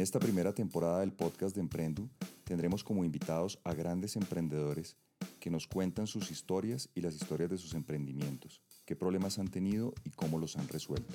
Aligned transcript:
En 0.00 0.04
esta 0.04 0.18
primera 0.18 0.54
temporada 0.54 1.00
del 1.00 1.12
podcast 1.12 1.54
de 1.54 1.60
Emprendu 1.60 2.08
tendremos 2.44 2.82
como 2.82 3.04
invitados 3.04 3.60
a 3.64 3.74
grandes 3.74 4.16
emprendedores 4.16 4.96
que 5.38 5.50
nos 5.50 5.66
cuentan 5.66 6.06
sus 6.06 6.30
historias 6.30 6.88
y 6.94 7.02
las 7.02 7.16
historias 7.16 7.50
de 7.50 7.58
sus 7.58 7.74
emprendimientos, 7.74 8.62
qué 8.86 8.96
problemas 8.96 9.38
han 9.38 9.48
tenido 9.48 9.92
y 10.02 10.08
cómo 10.08 10.38
los 10.38 10.56
han 10.56 10.66
resuelto. 10.68 11.14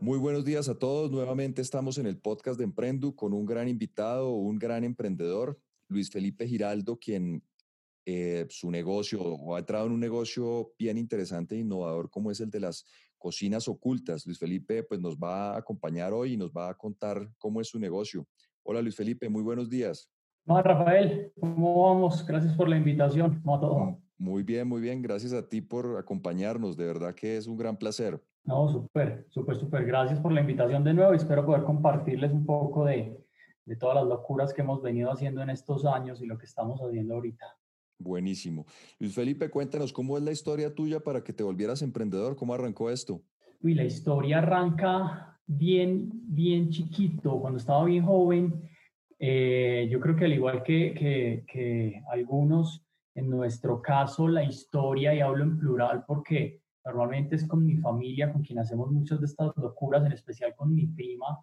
Muy 0.00 0.18
buenos 0.18 0.46
días 0.46 0.70
a 0.70 0.78
todos. 0.78 1.10
Nuevamente 1.10 1.60
estamos 1.60 1.98
en 1.98 2.06
el 2.06 2.16
podcast 2.16 2.56
de 2.56 2.64
Emprendu 2.64 3.14
con 3.14 3.34
un 3.34 3.44
gran 3.44 3.68
invitado, 3.68 4.30
un 4.30 4.58
gran 4.58 4.84
emprendedor, 4.84 5.60
Luis 5.88 6.08
Felipe 6.08 6.48
Giraldo, 6.48 6.98
quien 6.98 7.42
eh, 8.06 8.46
su 8.50 8.70
negocio 8.70 9.22
o 9.22 9.56
ha 9.56 9.60
entrado 9.60 9.86
en 9.86 9.92
un 9.92 10.00
negocio 10.00 10.72
bien 10.78 10.98
interesante 10.98 11.54
e 11.54 11.60
innovador 11.60 12.10
como 12.10 12.30
es 12.30 12.40
el 12.40 12.50
de 12.50 12.60
las 12.60 12.84
cocinas 13.16 13.66
ocultas. 13.68 14.26
Luis 14.26 14.38
Felipe 14.38 14.82
pues 14.82 15.00
nos 15.00 15.16
va 15.16 15.54
a 15.54 15.58
acompañar 15.58 16.12
hoy 16.12 16.34
y 16.34 16.36
nos 16.36 16.52
va 16.52 16.68
a 16.68 16.74
contar 16.74 17.30
cómo 17.38 17.60
es 17.60 17.68
su 17.68 17.78
negocio. 17.78 18.26
Hola 18.62 18.82
Luis 18.82 18.96
Felipe, 18.96 19.28
muy 19.28 19.42
buenos 19.42 19.70
días. 19.70 20.10
Hola 20.46 20.62
Rafael, 20.62 21.32
¿cómo 21.40 21.86
vamos? 21.86 22.26
Gracias 22.26 22.54
por 22.54 22.68
la 22.68 22.76
invitación. 22.76 23.40
¿Cómo 23.42 23.58
todo? 23.58 23.78
Mm, 23.78 23.96
muy 24.18 24.42
bien, 24.42 24.68
muy 24.68 24.82
bien. 24.82 25.00
Gracias 25.00 25.32
a 25.32 25.48
ti 25.48 25.62
por 25.62 25.96
acompañarnos. 25.96 26.76
De 26.76 26.84
verdad 26.84 27.14
que 27.14 27.38
es 27.38 27.46
un 27.46 27.56
gran 27.56 27.78
placer. 27.78 28.22
No, 28.44 28.68
súper, 28.68 29.26
súper, 29.30 29.56
súper. 29.56 29.86
Gracias 29.86 30.20
por 30.20 30.32
la 30.32 30.42
invitación 30.42 30.84
de 30.84 30.92
nuevo 30.92 31.14
y 31.14 31.16
espero 31.16 31.46
poder 31.46 31.62
compartirles 31.62 32.30
un 32.30 32.44
poco 32.44 32.84
de, 32.84 33.18
de 33.64 33.76
todas 33.76 33.96
las 33.96 34.04
locuras 34.04 34.52
que 34.52 34.60
hemos 34.60 34.82
venido 34.82 35.10
haciendo 35.10 35.40
en 35.40 35.48
estos 35.48 35.86
años 35.86 36.20
y 36.20 36.26
lo 36.26 36.36
que 36.36 36.44
estamos 36.44 36.78
haciendo 36.80 37.14
ahorita. 37.14 37.56
Buenísimo. 38.04 38.66
Luis 38.98 39.14
Felipe, 39.14 39.48
cuéntanos 39.48 39.94
cómo 39.94 40.18
es 40.18 40.22
la 40.22 40.30
historia 40.30 40.74
tuya 40.74 41.00
para 41.00 41.24
que 41.24 41.32
te 41.32 41.42
volvieras 41.42 41.80
emprendedor. 41.80 42.36
¿Cómo 42.36 42.52
arrancó 42.52 42.90
esto? 42.90 43.22
Uy, 43.62 43.72
la 43.72 43.84
historia 43.84 44.38
arranca 44.38 45.40
bien, 45.46 46.10
bien 46.12 46.68
chiquito. 46.68 47.40
Cuando 47.40 47.58
estaba 47.58 47.86
bien 47.86 48.04
joven, 48.04 48.68
eh, 49.18 49.88
yo 49.90 50.00
creo 50.00 50.14
que 50.16 50.26
al 50.26 50.34
igual 50.34 50.62
que, 50.62 50.92
que, 50.92 51.44
que, 51.50 52.02
algunos, 52.12 52.84
en 53.14 53.30
nuestro 53.30 53.80
caso, 53.80 54.28
la 54.28 54.44
historia, 54.44 55.14
y 55.14 55.20
hablo 55.20 55.42
en 55.42 55.58
plural 55.58 56.04
porque 56.06 56.60
normalmente 56.84 57.36
es 57.36 57.46
con 57.46 57.64
mi 57.64 57.78
familia, 57.78 58.30
con 58.30 58.42
quien 58.42 58.58
hacemos 58.58 58.90
muchas 58.90 59.18
de 59.18 59.26
estas 59.26 59.56
locuras, 59.56 60.04
en 60.04 60.12
especial 60.12 60.54
con 60.54 60.74
mi 60.74 60.86
prima. 60.86 61.40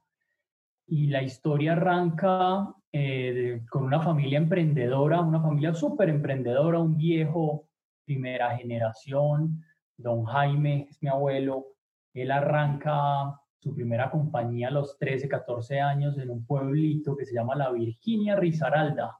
Y 0.92 1.08
la 1.08 1.24
historia 1.24 1.72
arranca 1.72 2.76
eh, 2.92 3.62
con 3.70 3.86
una 3.86 4.02
familia 4.02 4.38
emprendedora, 4.38 5.22
una 5.22 5.42
familia 5.42 5.74
súper 5.74 6.10
emprendedora, 6.10 6.80
un 6.80 6.98
viejo, 6.98 7.70
primera 8.04 8.58
generación, 8.58 9.64
don 9.96 10.26
Jaime, 10.26 10.88
es 10.90 11.02
mi 11.02 11.08
abuelo, 11.08 11.68
él 12.14 12.30
arranca 12.30 13.40
su 13.58 13.74
primera 13.74 14.12
compañía 14.12 14.68
a 14.68 14.72
los 14.72 14.98
13, 14.98 15.30
14 15.30 15.80
años 15.80 16.18
en 16.18 16.30
un 16.30 16.46
pueblito 16.46 17.16
que 17.16 17.26
se 17.26 17.36
llama 17.36 17.56
La 17.56 17.72
Virginia 17.72 18.36
Risaralda, 18.36 19.18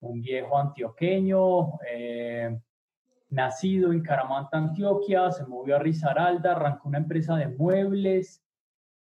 un 0.00 0.22
viejo 0.22 0.56
antioqueño, 0.56 1.78
eh, 1.90 2.58
nacido 3.28 3.92
en 3.92 4.00
Caramanta, 4.00 4.56
Antioquia, 4.56 5.30
se 5.30 5.44
movió 5.44 5.76
a 5.76 5.78
Risaralda, 5.78 6.52
arrancó 6.52 6.88
una 6.88 6.96
empresa 6.96 7.36
de 7.36 7.48
muebles, 7.48 8.42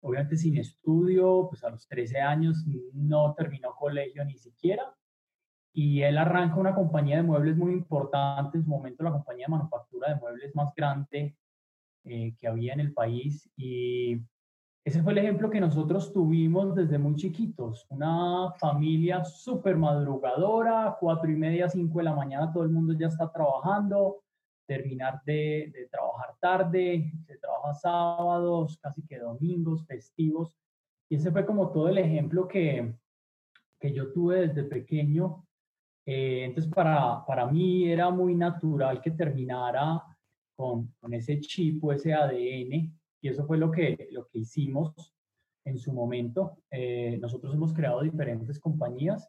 obviamente 0.03 0.37
sin 0.37 0.57
estudio, 0.57 1.47
pues 1.49 1.63
a 1.65 1.71
los 1.71 1.87
13 1.89 2.21
años 2.21 2.65
no 2.93 3.35
terminó 3.35 3.75
colegio 3.75 4.25
ni 4.25 4.39
siquiera. 4.39 4.95
Y 5.73 6.03
él 6.03 6.19
arranca 6.19 6.57
una 6.57 6.75
compañía 6.75 7.17
de 7.17 7.23
muebles 7.23 7.57
muy 7.57 7.73
importante, 7.73 8.59
en 8.59 8.65
su 8.65 8.71
momento 8.71 9.05
la 9.05 9.13
compañía 9.13 9.47
de 9.47 9.53
manufactura 9.53 10.09
de 10.09 10.21
muebles 10.21 10.55
más 10.55 10.75
grande 10.75 11.37
eh, 12.05 12.35
que 12.39 12.49
había 12.49 12.73
en 12.73 12.81
el 12.81 12.93
país. 12.93 13.49
Y 13.57 14.21
ese 14.85 15.03
fue 15.03 15.13
el 15.13 15.19
ejemplo 15.19 15.51
que 15.51 15.61
nosotros 15.61 16.13
tuvimos 16.13 16.75
desde 16.75 16.99
muy 16.99 17.15
chiquitos. 17.15 17.87
Una 17.91 18.53
familia 18.59 19.25
súper 19.25 19.77
madrugadora, 19.77 20.97
cuatro 20.99 21.31
y 21.31 21.37
media, 21.37 21.69
cinco 21.69 21.99
de 21.99 22.05
la 22.05 22.15
mañana, 22.15 22.53
todo 22.53 22.65
el 22.65 22.71
mundo 22.71 22.95
ya 22.95 23.07
está 23.07 23.31
trabajando 23.31 24.23
terminar 24.71 25.21
de, 25.27 25.73
de, 25.75 25.89
trabajar 25.91 26.37
tarde, 26.41 27.13
se 27.27 27.39
trabaja 27.39 27.75
sábados, 27.75 28.79
casi 28.81 29.05
que 29.05 29.19
domingos, 29.19 29.85
festivos. 29.85 30.57
Y 31.11 31.17
ese 31.17 31.33
fue 31.33 31.45
como 31.45 31.73
todo 31.73 31.89
el 31.89 31.99
ejemplo 31.99 32.47
que, 32.47 32.95
que 33.81 33.93
yo 33.93 34.13
tuve 34.13 34.47
desde 34.47 34.63
pequeño. 34.63 35.45
Eh, 36.07 36.45
entonces, 36.45 36.73
para, 36.73 37.25
para 37.27 37.47
mí 37.47 37.91
era 37.91 38.11
muy 38.11 38.37
natural 38.37 39.01
que 39.01 39.11
terminara 39.11 40.05
con, 40.57 40.95
con 41.01 41.15
ese 41.15 41.41
chip 41.41 41.83
o 41.83 41.93
ese 41.93 42.15
ADN. 42.15 42.97
Y 43.23 43.29
eso 43.29 43.45
fue 43.45 43.59
lo 43.59 43.73
que, 43.73 44.07
lo 44.13 44.29
que 44.29 44.39
hicimos 44.39 44.95
en 45.65 45.79
su 45.79 45.93
momento. 45.93 46.63
Eh, 46.71 47.19
nosotros 47.21 47.53
hemos 47.55 47.73
creado 47.73 48.03
diferentes 48.03 48.61
compañías 48.61 49.29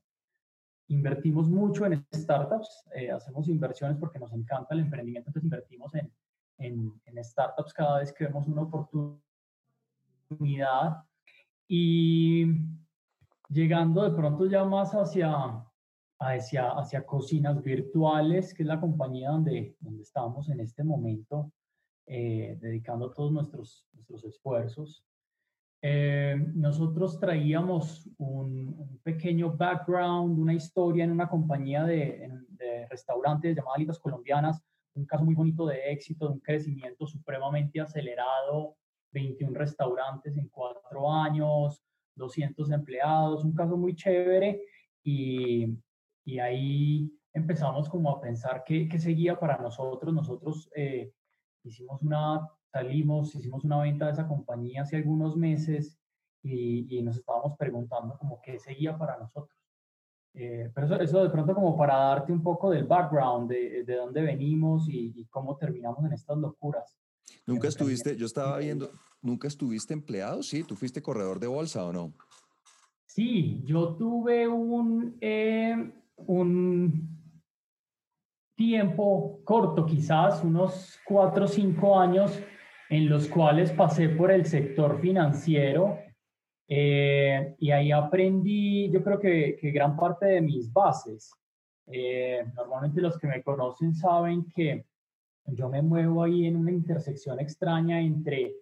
Invertimos 0.88 1.50
mucho 1.50 1.86
en 1.86 2.06
startups, 2.14 2.84
eh, 2.94 3.12
hacemos 3.12 3.48
inversiones 3.48 3.98
porque 3.98 4.20
nos 4.20 4.34
encanta 4.34 4.74
el 4.74 4.82
emprendimiento, 4.82 5.30
entonces 5.30 5.46
invertimos 5.46 5.96
en, 5.96 6.12
en, 6.58 7.02
en 7.06 7.24
startups 7.24 7.74
cada 7.74 8.00
vez 8.00 8.12
que 8.12 8.26
vemos 8.26 8.48
una 8.48 8.64
oportunidad 8.64 9.22
y 11.68 12.46
llegando 13.48 14.04
de 14.04 14.12
pronto 14.12 14.46
ya 14.46 14.64
más 14.64 14.92
hacia, 14.92 15.66
hacia, 16.20 16.72
hacia 16.72 17.06
cocinas 17.06 17.62
virtuales, 17.62 18.54
que 18.54 18.64
es 18.64 18.68
la 18.68 18.80
compañía 18.80 19.30
donde, 19.30 19.76
donde 19.80 20.04
estamos 20.04 20.50
en 20.50 20.60
este 20.60 20.84
momento, 20.84 21.52
eh, 22.08 22.58
dedicando 22.60 23.12
todos 23.12 23.32
nuestros, 23.32 23.88
nuestros 23.94 24.24
esfuerzos. 24.26 25.06
Eh, 25.82 26.36
nosotros 26.54 27.20
traíamos 27.20 28.08
un, 28.18 29.00
pequeño 29.04 29.52
background, 29.58 30.38
una 30.38 30.54
historia 30.54 31.04
en 31.04 31.12
una 31.12 31.28
compañía 31.28 31.84
de, 31.84 32.30
de 32.50 32.88
restaurantes 32.88 33.56
llamada 33.56 33.76
Alitas 33.78 34.00
Colombianas, 34.00 34.62
un 34.94 35.06
caso 35.06 35.24
muy 35.24 35.34
bonito 35.34 35.66
de 35.66 35.92
éxito, 35.92 36.28
de 36.28 36.34
un 36.34 36.40
crecimiento 36.40 37.08
supremamente 37.08 37.82
acelerado, 37.82 38.76
21 39.12 39.58
restaurantes 39.58 40.38
en 40.38 40.50
cuatro 40.50 41.12
años, 41.12 41.82
200 42.16 42.72
empleados, 42.72 43.44
un 43.44 43.54
caso 43.54 43.78
muy 43.78 43.96
chévere 43.96 44.62
y, 45.04 45.78
y 46.26 46.40
ahí 46.40 47.12
empezamos 47.34 47.90
como 47.90 48.10
a 48.12 48.22
pensar 48.22 48.64
qué 48.66 48.88
seguía 49.00 49.40
para 49.40 49.58
nosotros. 49.58 50.14
Nosotros 50.14 50.70
eh, 50.76 51.12
hicimos 51.64 52.02
una 52.02 52.48
salimos, 52.72 53.36
hicimos 53.36 53.64
una 53.64 53.82
venta 53.82 54.06
de 54.06 54.14
esa 54.14 54.28
compañía 54.28 54.84
hace 54.84 54.98
algunos 54.98 55.36
meses 55.36 56.00
y, 56.42 56.98
y 56.98 57.02
nos 57.04 57.18
estábamos 57.18 57.58
preguntando 57.58 58.18
como 58.18 58.42
qué 58.42 58.60
seguía 58.60 58.98
para 58.98 59.18
nosotros. 59.18 59.58
Eh, 60.34 60.72
pero 60.74 60.88
eso, 60.88 61.00
eso, 61.02 61.24
de 61.24 61.30
pronto 61.30 61.54
como 61.54 61.78
para 61.78 61.96
darte 61.96 62.32
un 62.32 62.42
poco 62.42 62.70
del 62.70 62.86
background, 62.86 63.50
de, 63.50 63.84
de 63.84 63.96
dónde 63.96 64.22
venimos 64.22 64.88
y, 64.88 65.12
y, 65.16 65.26
cómo 65.26 65.58
terminamos 65.58 66.06
en 66.06 66.14
estas 66.14 66.38
locuras. 66.38 66.98
Nunca 67.46 67.68
estuviste, 67.68 68.16
yo 68.16 68.26
estaba 68.26 68.58
viendo, 68.58 68.92
¿nunca 69.22 69.50
estuviste 69.50 69.94
empleado? 69.94 70.42
Sí, 70.42 70.64
¿tú 70.64 70.76
fuiste 70.76 71.02
corredor 71.02 71.40
de 71.40 71.48
bolsa 71.48 71.84
o 71.86 71.92
no? 71.92 72.14
Sí, 73.06 73.62
yo 73.66 73.96
tuve 73.96 74.48
un, 74.48 75.18
eh, 75.20 75.94
un 76.16 77.12
tiempo 78.56 79.42
corto, 79.44 79.86
quizás 79.86 80.44
unos 80.44 80.98
cuatro 81.06 81.46
o 81.46 81.48
cinco 81.48 82.00
años, 82.00 82.40
en 82.92 83.10
los 83.10 83.30
cuales 83.30 83.72
pasé 83.72 84.10
por 84.10 84.32
el 84.32 84.46
sector 84.46 85.00
financiero 85.00 85.98
eh, 86.68 87.56
y 87.58 87.72
ahí 87.72 87.90
aprendí, 87.90 88.92
yo 88.92 89.02
creo 89.02 89.18
que, 89.18 89.58
gran 89.74 89.96
parte 89.96 90.26
de 90.26 90.42
mis 90.42 90.72
bases. 90.72 91.34
Eh, 91.88 92.46
normalmente 92.54 93.00
los 93.00 93.18
que 93.18 93.28
me 93.28 93.42
conocen 93.44 93.96
saben 93.96 94.46
que 94.54 94.86
yo 95.46 95.70
me 95.70 95.82
muevo 95.82 96.22
ahí 96.22 96.46
en 96.46 96.58
una 96.58 96.72
intersección 96.72 97.40
extraña 97.40 98.02
entre 98.02 98.56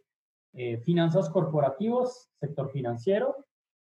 eh, 0.53 0.77
finanzas 0.77 1.27
corporativas, 1.31 2.29
sector 2.39 2.69
financiero, 2.69 3.35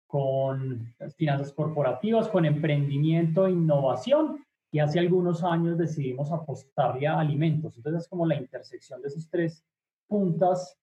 con 0.06 0.94
finanzas 1.16 1.52
corporativas, 1.52 2.28
con 2.28 2.44
emprendimiento 2.44 3.48
innovación. 3.48 4.44
Y 4.70 4.78
hace 4.78 5.00
algunos 5.00 5.42
años 5.42 5.76
decidimos 5.76 6.30
apostarle 6.30 7.08
a 7.08 7.18
alimentos. 7.18 7.76
Entonces 7.76 8.02
es 8.02 8.08
como 8.08 8.26
la 8.26 8.36
intersección 8.36 9.02
de 9.02 9.08
esos 9.08 9.28
tres 9.28 9.64
puntas 10.06 10.78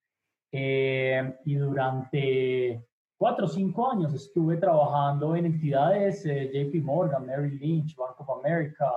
eh, 0.52 1.36
y 1.46 1.56
durante 1.56 2.86
cuatro 3.18 3.46
o 3.46 3.50
cinco 3.50 3.90
años 3.90 4.14
estuve 4.14 4.58
trabajando 4.58 5.36
en 5.36 5.48
entidades 5.48 6.26
eh, 6.26 6.52
JP 6.54 6.84
Morgan, 6.84 7.26
Merrill 7.26 7.58
Lynch, 7.58 7.96
Bank 7.96 8.20
of 8.20 8.30
America, 8.40 8.92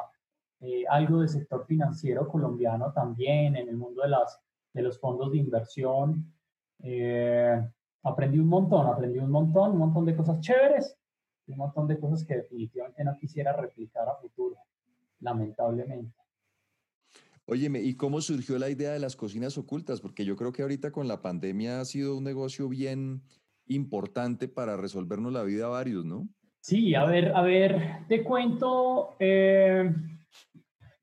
eh, 0.60 0.84
algo 0.88 1.20
de 1.20 1.28
sector 1.28 1.64
financiero 1.66 2.28
colombiano 2.28 2.92
también, 2.92 3.56
en 3.56 3.68
el 3.68 3.76
mundo 3.76 4.02
de, 4.02 4.08
las, 4.08 4.38
de 4.72 4.82
los 4.82 4.98
fondos 4.98 5.32
de 5.32 5.38
inversión. 5.38 6.32
aprendí 8.02 8.38
un 8.38 8.48
montón, 8.48 8.86
aprendí 8.86 9.18
un 9.18 9.30
montón, 9.30 9.72
un 9.72 9.78
montón 9.78 10.04
de 10.04 10.16
cosas 10.16 10.40
chéveres 10.40 10.96
y 11.46 11.52
un 11.52 11.58
montón 11.58 11.86
de 11.86 11.98
cosas 11.98 12.24
que 12.24 12.36
definitivamente 12.36 13.04
no 13.04 13.16
quisiera 13.16 13.52
replicar 13.52 14.08
a 14.08 14.16
futuro, 14.16 14.56
lamentablemente. 15.20 16.15
Óyeme, 17.48 17.80
¿y 17.80 17.94
cómo 17.94 18.20
surgió 18.20 18.58
la 18.58 18.68
idea 18.70 18.92
de 18.92 18.98
las 18.98 19.14
cocinas 19.14 19.56
ocultas? 19.56 20.00
Porque 20.00 20.24
yo 20.24 20.34
creo 20.34 20.52
que 20.52 20.62
ahorita 20.62 20.90
con 20.90 21.06
la 21.06 21.22
pandemia 21.22 21.80
ha 21.80 21.84
sido 21.84 22.16
un 22.16 22.24
negocio 22.24 22.68
bien 22.68 23.22
importante 23.68 24.48
para 24.48 24.76
resolvernos 24.76 25.32
la 25.32 25.44
vida 25.44 25.66
a 25.66 25.70
varios, 25.70 26.04
¿no? 26.04 26.28
Sí, 26.60 26.96
a 26.96 27.04
ver, 27.04 27.32
a 27.36 27.42
ver, 27.42 28.04
te 28.08 28.24
cuento, 28.24 29.14
eh, 29.20 29.94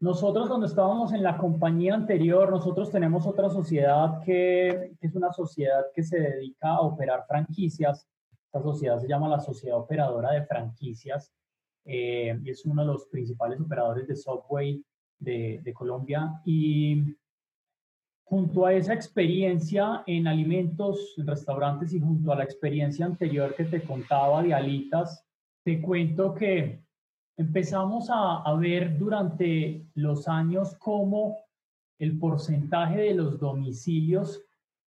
nosotros 0.01 0.50
cuando 0.50 0.66
estábamos 0.66 1.13
en 1.13 1.24
la 1.24 1.38
compañía 1.38 1.94
anterior, 1.94 2.51
nosotros 2.51 2.92
tenemos 2.92 3.25
otra 3.25 3.50
sociedad 3.50 4.22
que, 4.25 4.92
es 5.00 5.16
una 5.16 5.31
sociedad 5.31 5.86
que 5.96 6.04
se 6.04 6.19
dedica 6.19 6.72
a 6.72 6.81
operar 6.81 7.24
franquicias. 7.25 8.06
Esta 8.48 8.62
sociedad 8.62 9.00
se 9.00 9.07
llama 9.07 9.30
la 9.30 9.39
Sociedad 9.39 9.78
Operadora 9.78 10.31
de 10.31 10.46
Franquicias 10.46 11.34
eh, 11.86 12.39
es 12.46 12.66
uno 12.66 12.81
de 12.81 12.88
los 12.88 13.07
principales 13.07 13.60
operadores 13.60 14.07
de 14.07 14.16
Subway 14.16 14.84
de, 15.24 15.74
Colombia. 15.74 16.42
Y 16.46 17.16
junto 18.24 18.66
a 18.66 18.74
esa 18.74 18.94
experiencia 18.94 20.04
en 20.06 20.28
alimentos, 20.28 21.14
en 21.18 21.28
restaurantes 21.28 21.94
y 21.94 22.00
junto 22.00 22.31
a 22.31 22.36
la 22.36 22.44
experiencia 22.44 23.06
anterior 23.06 23.56
que 23.56 23.66
te 23.66 23.81
contaba 23.84 24.44
de 24.44 24.54
alitas, 24.54 25.25
te 25.64 25.81
cuento 25.81 26.34
que 26.34 26.84
empezamos 27.38 28.08
a, 28.10 28.54
ver 28.56 28.98
durante 28.98 29.86
los 29.96 30.28
años 30.28 30.75
cómo 30.78 31.38
el 32.00 32.20
porcentaje 32.20 33.02
de 33.02 33.14
los 33.14 33.40
domicilios 33.40 34.42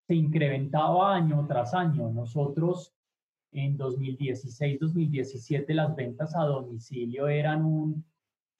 se 0.08 0.16
incrementaba 0.16 1.16
año 1.16 1.46
tras 1.48 1.74
año. 1.74 2.12
Nosotros 2.12 2.94
en 3.52 3.78
2016-2017 3.78 5.74
las 5.74 5.96
ventas 5.96 6.36
a 6.36 6.44
domicilio 6.44 7.28
eran 7.28 7.64
un 7.64 8.06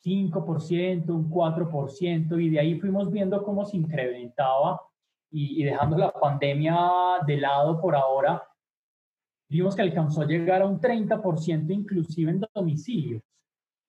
5%, 0.06 1.10
un 1.10 1.30
4%, 1.30 2.40
y 2.40 2.50
de 2.50 2.60
ahí 2.60 2.80
fuimos 2.80 3.12
viendo 3.12 3.44
cómo 3.44 3.66
se 3.66 3.78
incrementaba 3.78 4.80
y, 5.32 5.64
dejando 5.64 5.98
la 5.98 6.14
pandemia 6.14 6.78
de 7.26 7.38
lado 7.38 7.82
por 7.82 7.96
ahora, 7.96 8.48
vimos 9.50 9.76
que 9.76 9.82
alcanzó 9.82 10.22
a 10.22 10.28
llegar 10.28 10.62
a 10.62 10.68
un 10.68 10.80
30% 10.80 11.72
inclusive 11.74 12.32
en 12.32 12.46
domicilios. 12.54 13.24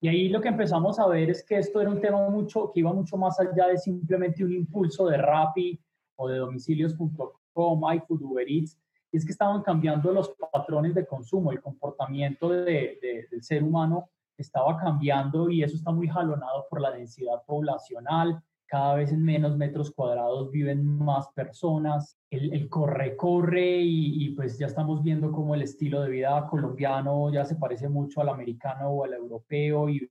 Y 0.01 0.09
ahí 0.09 0.29
lo 0.29 0.41
que 0.41 0.49
empezamos 0.49 0.99
a 0.99 1.07
ver 1.07 1.31
es 1.31 1.45
que 1.45 1.59
esto 1.59 1.81
era 1.81 1.91
un 1.91 2.01
tema 2.01 2.29
mucho, 2.29 2.71
que 2.73 2.81
iba 2.81 2.93
mucho 2.93 3.17
más 3.17 3.39
allá 3.39 3.69
de 3.69 3.79
simplemente 3.79 4.45
un 4.45 4.53
impulso 4.53 5.07
de 5.07 5.19
Rappi 5.19 5.79
o 6.17 6.29
de 6.29 6.39
domicilios.com, 6.39 7.95
iFood, 7.95 8.23
Uber 8.23 8.49
Eats, 8.49 8.79
y 9.12 9.19
es 9.19 9.25
que 9.25 9.33
estaban 9.33 9.62
cambiando 9.62 10.12
los 10.12 10.35
patrones 10.53 10.95
de 10.95 11.07
consumo, 11.07 11.53
el 11.53 11.61
comportamiento 11.61 12.49
de, 12.49 13.27
del 13.31 13.43
ser 13.43 13.62
humano 13.62 14.11
estaba 14.43 14.77
cambiando 14.77 15.50
y 15.50 15.62
eso 15.62 15.77
está 15.77 15.91
muy 15.93 16.09
jalonado 16.09 16.67
por 16.69 16.81
la 16.81 16.91
densidad 16.91 17.43
poblacional, 17.47 18.43
cada 18.67 18.97
vez 18.97 19.12
en 19.12 19.23
menos 19.23 19.56
metros 19.56 19.93
cuadrados 19.93 20.50
viven 20.50 20.85
más 20.85 21.29
personas, 21.29 22.19
el, 22.31 22.69
corre-corre 22.69 23.81
y, 23.83 24.31
pues 24.31 24.59
ya 24.59 24.67
estamos 24.67 25.03
viendo 25.03 25.31
cómo 25.31 25.55
el 25.55 25.62
estilo 25.62 26.03
de 26.03 26.11
vida 26.11 26.47
colombiano 26.50 27.33
ya 27.33 27.44
se 27.44 27.56
parece 27.56 27.88
mucho 27.88 28.21
al 28.21 28.29
americano 28.29 28.91
o 28.91 29.05
al 29.05 29.15
europeo 29.15 29.88
y 29.88 30.09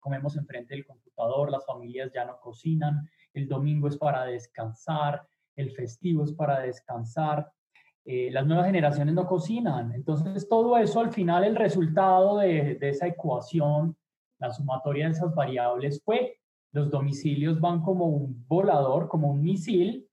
comemos 0.00 0.36
enfrente 0.36 0.74
del 0.74 0.86
computador, 0.86 1.50
las 1.50 1.66
familias 1.66 2.10
ya 2.12 2.24
no 2.24 2.40
cocinan, 2.40 3.08
el 3.34 3.46
domingo 3.46 3.88
es 3.88 3.98
para 3.98 4.24
descansar, 4.24 5.26
el 5.54 5.70
festivo 5.72 6.24
es 6.24 6.32
para 6.32 6.60
descansar, 6.60 7.52
eh, 8.04 8.30
las 8.30 8.46
nuevas 8.46 8.66
generaciones 8.66 9.14
no 9.14 9.26
cocinan, 9.26 9.92
entonces 9.92 10.48
todo 10.48 10.78
eso 10.78 11.00
al 11.00 11.12
final 11.12 11.44
el 11.44 11.56
resultado 11.56 12.38
de, 12.38 12.78
esa 12.80 13.06
ecuación, 13.06 13.96
la 14.38 14.50
sumatoria 14.50 15.06
de 15.06 15.12
esas 15.12 15.34
variables 15.34 16.02
fue 16.02 16.38
los 16.72 16.90
domicilios 16.90 17.60
van 17.60 17.82
como 17.82 18.06
un 18.06 18.44
volador, 18.46 19.08
como 19.08 19.30
un 19.30 19.42
misil, 19.42 20.06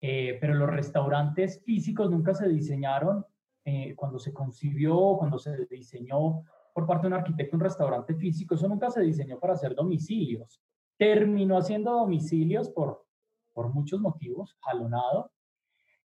eh, 0.00 0.36
pero 0.40 0.54
los 0.54 0.70
restaurantes 0.70 1.62
físicos 1.64 2.10
nunca 2.10 2.34
se 2.34 2.48
diseñaron. 2.48 3.24
Eh, 3.66 3.94
cuando 3.96 4.18
se 4.18 4.34
concibió, 4.34 5.16
cuando 5.18 5.38
se 5.38 5.66
diseñó 5.70 6.44
por 6.74 6.86
parte 6.86 7.02
de 7.02 7.06
un 7.08 7.14
arquitecto 7.14 7.56
un 7.56 7.62
restaurante 7.62 8.14
físico, 8.14 8.54
eso 8.54 8.68
nunca 8.68 8.90
se 8.90 9.00
diseñó 9.00 9.38
para 9.38 9.54
hacer 9.54 9.74
domicilios. 9.74 10.60
Terminó 10.98 11.56
haciendo 11.56 11.92
domicilios 11.92 12.68
por, 12.68 13.06
por 13.54 13.72
muchos 13.72 14.00
motivos, 14.00 14.54
jalonado, 14.60 15.30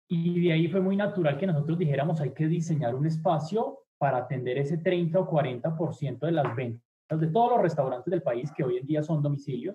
y 0.09 0.41
de 0.41 0.53
ahí 0.53 0.69
fue 0.69 0.81
muy 0.81 0.97
natural 0.97 1.37
que 1.37 1.47
nosotros 1.47 1.79
dijéramos 1.79 2.21
hay 2.21 2.31
que 2.31 2.49
diseñar 2.49 2.95
un 2.95 3.07
espacio 3.07 3.81
para 3.99 4.19
atender 4.19 4.59
ese 4.59 4.79
30 4.79 5.21
o 5.21 5.31
40% 5.31 6.21
de 6.21 6.33
las 6.33 6.57
ventas 6.57 6.83
de 7.17 7.29
todos 7.29 7.53
los 7.53 7.63
restaurantes 7.63 8.11
del 8.11 8.23
país 8.23 8.53
que 8.53 8.65
hoy 8.65 8.77
en 8.77 8.87
día 8.87 9.03
son 9.03 9.23
domicilios 9.23 9.75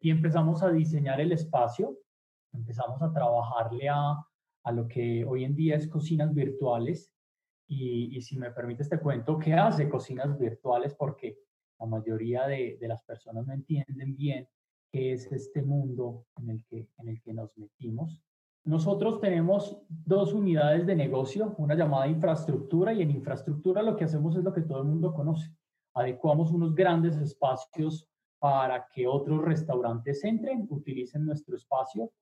y 0.00 0.10
empezamos 0.10 0.62
a 0.62 0.70
diseñar 0.70 1.20
el 1.20 1.32
espacio, 1.32 1.98
empezamos 2.52 3.02
a 3.02 3.12
trabajarle 3.12 3.88
a, 3.88 4.24
a 4.64 4.72
lo 4.72 4.88
que 4.88 5.24
hoy 5.26 5.44
en 5.44 5.54
día 5.54 5.76
es 5.76 5.88
cocinas 5.88 6.32
virtuales 6.32 7.12
y, 7.66 8.16
y, 8.16 8.22
si 8.22 8.36
me 8.36 8.50
permites 8.50 8.88
te 8.88 8.98
cuento 8.98 9.38
qué 9.38 9.54
hace 9.54 9.88
cocinas 9.88 10.36
virtuales 10.38 10.94
porque 10.94 11.38
la 11.78 11.86
mayoría 11.86 12.46
de, 12.46 12.78
de, 12.80 12.88
las 12.88 13.04
personas 13.04 13.46
no 13.46 13.52
entienden 13.52 14.16
bien 14.16 14.48
qué 14.90 15.12
es 15.12 15.30
este 15.30 15.62
mundo 15.62 16.26
en 16.38 16.50
el, 16.50 16.64
que, 16.64 16.88
en 16.98 17.08
el 17.08 17.20
que 17.22 17.32
nos 17.32 17.56
metimos. 17.56 18.24
Nosotros 18.64 19.20
tenemos 19.20 19.80
dos 19.88 20.34
unidades 20.34 20.86
de 20.86 20.94
negocio, 20.94 21.54
una 21.58 21.74
llamada 21.74 22.06
infraestructura 22.08 22.92
y 22.92 23.02
en 23.02 23.10
infraestructura 23.10 23.82
lo 23.82 23.96
que 23.96 24.04
hacemos 24.04 24.36
es 24.36 24.44
lo 24.44 24.52
que 24.52 24.62
todo 24.62 24.82
el 24.82 24.88
mundo 24.88 25.14
conoce. 25.14 25.50
Adecuamos 25.94 26.52
unos 26.52 26.74
grandes 26.74 27.16
espacios 27.16 28.06
para 28.38 28.86
que 28.92 29.06
otros 29.06 29.42
restaurantes 29.42 30.24
entren, 30.24 30.66
utilicen 30.70 31.24
nuestro 31.24 31.56
espacio 31.56 32.12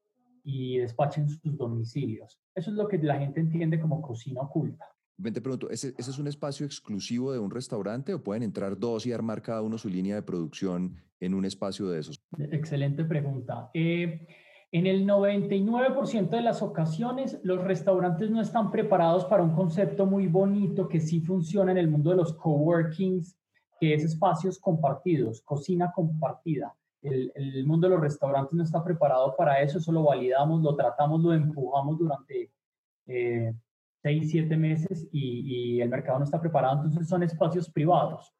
y 0.44 0.78
despachen 0.78 1.28
sus 1.28 1.56
domicilios. 1.56 2.40
Eso 2.54 2.70
es 2.70 2.76
lo 2.76 2.88
que 2.88 2.98
la 2.98 3.18
gente 3.18 3.40
entiende 3.40 3.80
como 3.80 4.00
cocina 4.00 4.40
oculta. 4.42 4.86
Ven, 5.16 5.34
te 5.34 5.40
pregunto, 5.40 5.68
¿ese, 5.68 5.94
¿ese, 5.98 6.10
es 6.12 6.18
un 6.18 6.28
espacio 6.28 6.64
exclusivo 6.64 7.32
de 7.32 7.40
un 7.40 7.50
restaurante 7.50 8.14
o 8.14 8.22
pueden 8.22 8.44
entrar 8.44 8.78
dos 8.78 9.04
y 9.06 9.12
armar 9.12 9.42
cada 9.42 9.62
uno 9.62 9.76
su 9.76 9.88
línea 9.88 10.14
de 10.14 10.22
producción 10.22 11.02
en 11.18 11.34
un 11.34 11.44
espacio 11.44 11.88
de 11.88 11.98
esos? 11.98 12.22
Excelente 12.38 13.04
pregunta. 13.04 13.70
Eh, 13.74 14.28
en 14.70 14.86
el 14.86 15.06
99% 15.06 16.28
de 16.28 16.42
las 16.42 16.60
ocasiones, 16.60 17.40
los 17.42 17.64
restaurantes 17.64 18.30
no 18.30 18.40
están 18.40 18.70
preparados 18.70 19.24
para 19.24 19.42
un 19.42 19.54
concepto 19.54 20.04
muy 20.04 20.26
bonito 20.26 20.88
que 20.88 21.00
sí 21.00 21.20
funciona 21.20 21.72
en 21.72 21.78
el 21.78 21.88
mundo 21.88 22.10
de 22.10 22.16
los 22.16 22.34
coworkings 22.34 23.38
que 23.80 23.94
es 23.94 24.04
espacios 24.04 24.58
compartidos, 24.58 25.40
cocina 25.42 25.92
compartida. 25.94 26.74
El, 27.00 27.32
el, 27.34 27.64
mundo 27.64 27.88
de 27.88 27.94
los 27.94 28.02
restaurantes 28.02 28.52
no 28.52 28.64
está 28.64 28.82
preparado 28.82 29.34
para 29.36 29.62
eso, 29.62 29.78
eso 29.78 29.92
lo 29.92 30.02
validamos, 30.02 30.62
lo 30.62 30.74
tratamos, 30.74 31.22
lo 31.22 31.32
empujamos 31.32 31.96
durante 31.96 32.50
eh, 33.06 33.54
seis, 34.02 34.30
siete 34.30 34.56
meses 34.56 35.08
y, 35.12 35.76
y, 35.76 35.80
el 35.80 35.88
mercado 35.88 36.18
no 36.18 36.24
está 36.24 36.40
preparado, 36.40 36.82
entonces 36.82 37.08
son 37.08 37.22
espacios 37.22 37.70
privados. 37.70 38.34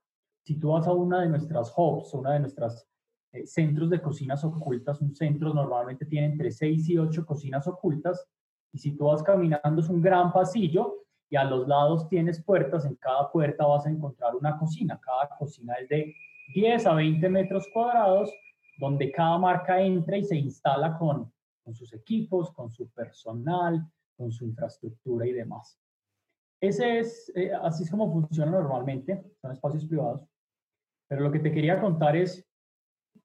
Si 0.45 0.59
tú 0.59 0.71
vas 0.71 0.89
a 0.89 0.93
una 0.93 1.23
de 1.23 1.29
nuestras 1.29 1.73
hubs, 1.77 2.13
una 2.15 2.33
de 2.33 2.41
nuestras 2.41 2.87
eh, 3.33 3.47
centros 3.47 3.91
de 3.91 4.01
cocinas 4.01 4.45
ocultas, 4.45 5.01
un 5.01 5.15
centro 5.15 5.53
normalmente 5.53 6.07
tiene 6.07 6.27
entre 6.27 6.51
seis 6.51 6.89
y 6.89 6.99
ocho 6.99 7.27
cocinas 7.27 7.67
ocultas, 7.67 8.27
y 8.73 8.79
si 8.79 8.97
tú 8.97 9.07
vas 9.07 9.23
caminando 9.23 9.81
es 9.81 9.89
un 9.89 10.03
gran 10.03 10.33
pasillo 10.33 11.05
y 11.31 11.37
a 11.37 11.45
los 11.45 11.67
lados 11.69 12.09
tienes 12.09 12.43
puertas, 12.43 12.85
en 12.85 12.97
cada 12.97 13.31
puerta 13.31 13.67
vas 13.67 13.87
a 13.87 13.91
encontrar 13.91 14.35
una 14.35 14.59
cocina, 14.59 15.01
cada 15.03 15.29
cocina 15.39 15.75
es 15.75 15.89
de 15.89 16.15
10 16.55 16.87
a 16.87 16.95
20 16.95 17.29
metros 17.29 17.67
cuadrados, 17.73 18.33
donde 18.79 19.11
cada 19.13 19.39
marca 19.39 19.81
entra 19.81 20.17
y 20.17 20.25
se 20.25 20.37
instala 20.37 20.97
con, 20.97 21.31
con 21.65 21.75
sus 21.75 21.93
equipos, 21.93 22.51
con 22.53 22.71
su 22.71 22.89
personal, 22.91 23.87
con 24.17 24.33
su 24.33 24.47
infraestructura 24.47 25.27
y 25.27 25.33
demás. 25.33 25.79
Ese 26.61 27.01
es, 27.01 27.31
eh, 27.37 27.53
así 27.63 27.85
es 27.85 27.91
como 27.91 28.11
funciona 28.11 28.51
normalmente, 28.51 29.23
son 29.41 29.53
espacios 29.53 29.85
privados. 29.87 30.27
Pero 31.09 31.23
lo 31.23 31.31
que 31.31 31.39
te 31.39 31.53
quería 31.53 31.81
contar 31.81 32.17
es 32.17 32.48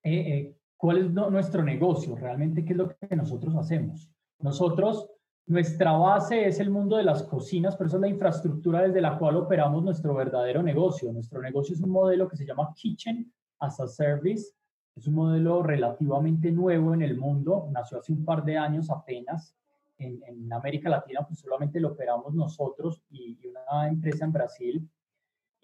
eh, 0.04 0.20
eh, 0.20 0.58
cuál 0.76 0.98
es 0.98 1.12
nuestro 1.12 1.64
negocio, 1.64 2.16
realmente 2.16 2.66
qué 2.66 2.74
es 2.74 2.78
lo 2.78 2.90
que 2.90 3.16
nosotros 3.16 3.56
hacemos. 3.56 4.10
Nosotros 4.40 5.10
nuestra 5.46 5.92
base 5.92 6.48
es 6.48 6.60
el 6.60 6.70
mundo 6.70 6.96
de 6.96 7.04
las 7.04 7.24
cocinas, 7.24 7.76
pero 7.76 7.88
esa 7.88 7.98
es 7.98 8.02
la 8.02 8.08
infraestructura 8.08 8.82
desde 8.82 9.02
la 9.02 9.18
cual 9.18 9.36
operamos 9.36 9.84
nuestro 9.84 10.14
verdadero 10.14 10.64
negocio. 10.64 11.12
Nuestro 11.12 11.42
negocio 11.42 11.76
es 11.76 11.82
un 11.82 11.90
modelo 11.90 12.30
que 12.30 12.38
se 12.38 12.46
llama 12.46 12.74
Kitchen 12.74 13.30
as 13.60 13.80
a 13.80 13.88
Service. 13.88 14.54
Es 14.96 15.08
un 15.08 15.16
modelo 15.16 15.62
relativamente 15.64 16.52
nuevo 16.52 16.94
en 16.94 17.02
el 17.02 17.18
mundo, 17.18 17.68
nació 17.72 18.00
hace 18.00 18.14
un 18.14 18.24
par 18.24 18.46
de 18.46 18.58
años 18.58 18.90
apenas. 18.90 19.56
En, 19.98 20.52
América 20.52 20.90
Latina, 20.90 21.26
pues 21.26 21.40
solamente 21.40 21.80
lo 21.80 21.90
operamos 21.90 22.34
nosotros 22.34 23.02
y, 23.10 23.38
una 23.48 23.88
empresa 23.88 24.26
en 24.26 24.32
Brasil. 24.32 24.90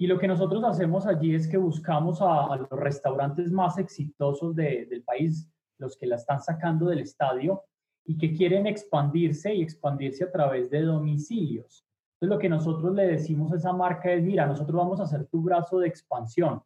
Y 0.01 0.07
lo 0.07 0.17
que 0.17 0.29
nosotros 0.29 0.63
hacemos 0.63 1.05
allí 1.05 1.35
es 1.35 1.45
que 1.45 1.57
buscamos 1.57 2.21
a, 2.21 2.55
los 2.55 2.69
restaurantes 2.69 3.51
más 3.51 3.77
exitosos 3.77 4.55
de, 4.55 4.85
del 4.85 5.03
país, 5.03 5.51
los 5.77 5.97
que 5.97 6.07
la 6.07 6.15
están 6.15 6.39
sacando 6.39 6.85
del 6.85 6.99
estadio, 6.99 7.63
y 8.05 8.17
que 8.17 8.33
quieren 8.33 8.65
expandirse 8.65 9.53
y 9.53 9.61
expandirse 9.61 10.23
a 10.23 10.31
través 10.31 10.69
de 10.69 10.83
domicilios. 10.83 11.85
Entonces, 12.13 12.33
lo 12.33 12.39
que 12.39 12.47
nosotros 12.47 12.95
le 12.95 13.07
decimos 13.07 13.51
a 13.51 13.57
esa 13.57 13.73
marca 13.73 14.13
es, 14.13 14.23
mira, 14.23 14.45
nosotros 14.45 14.77
vamos 14.77 15.01
a 15.01 15.03
hacer 15.03 15.25
tu 15.25 15.41
brazo 15.41 15.79
de 15.79 15.89
expansión. 15.89 16.63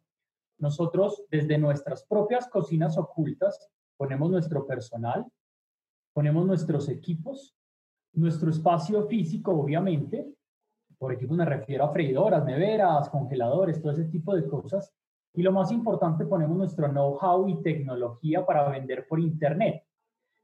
Nosotros, 0.58 1.24
desde 1.28 1.58
nuestras 1.58 2.04
propias 2.04 2.46
cocinas 2.46 2.96
ocultas, 2.96 3.68
ponemos 3.96 4.30
nuestro 4.30 4.64
personal, 4.64 5.26
ponemos 6.12 6.46
nuestros 6.46 6.88
equipos, 6.88 7.52
nuestro 8.12 8.50
espacio 8.50 9.08
físico, 9.08 9.50
obviamente, 9.50 10.32
por 10.98 11.12
equipos 11.12 11.36
me 11.36 11.44
refiero 11.44 11.84
a 11.84 11.92
freidoras, 11.92 12.44
neveras, 12.44 13.08
congeladores, 13.08 13.80
todo 13.80 13.92
ese 13.92 14.04
tipo 14.04 14.34
de 14.34 14.46
cosas. 14.46 14.92
Y 15.34 15.42
lo 15.42 15.52
más 15.52 15.72
importante, 15.72 16.24
ponemos 16.26 16.56
nuestro 16.56 16.88
know-how 16.88 17.48
y 17.48 17.60
tecnología 17.62 18.46
para 18.46 18.68
vender 18.68 19.06
por 19.08 19.18
Internet. 19.18 19.84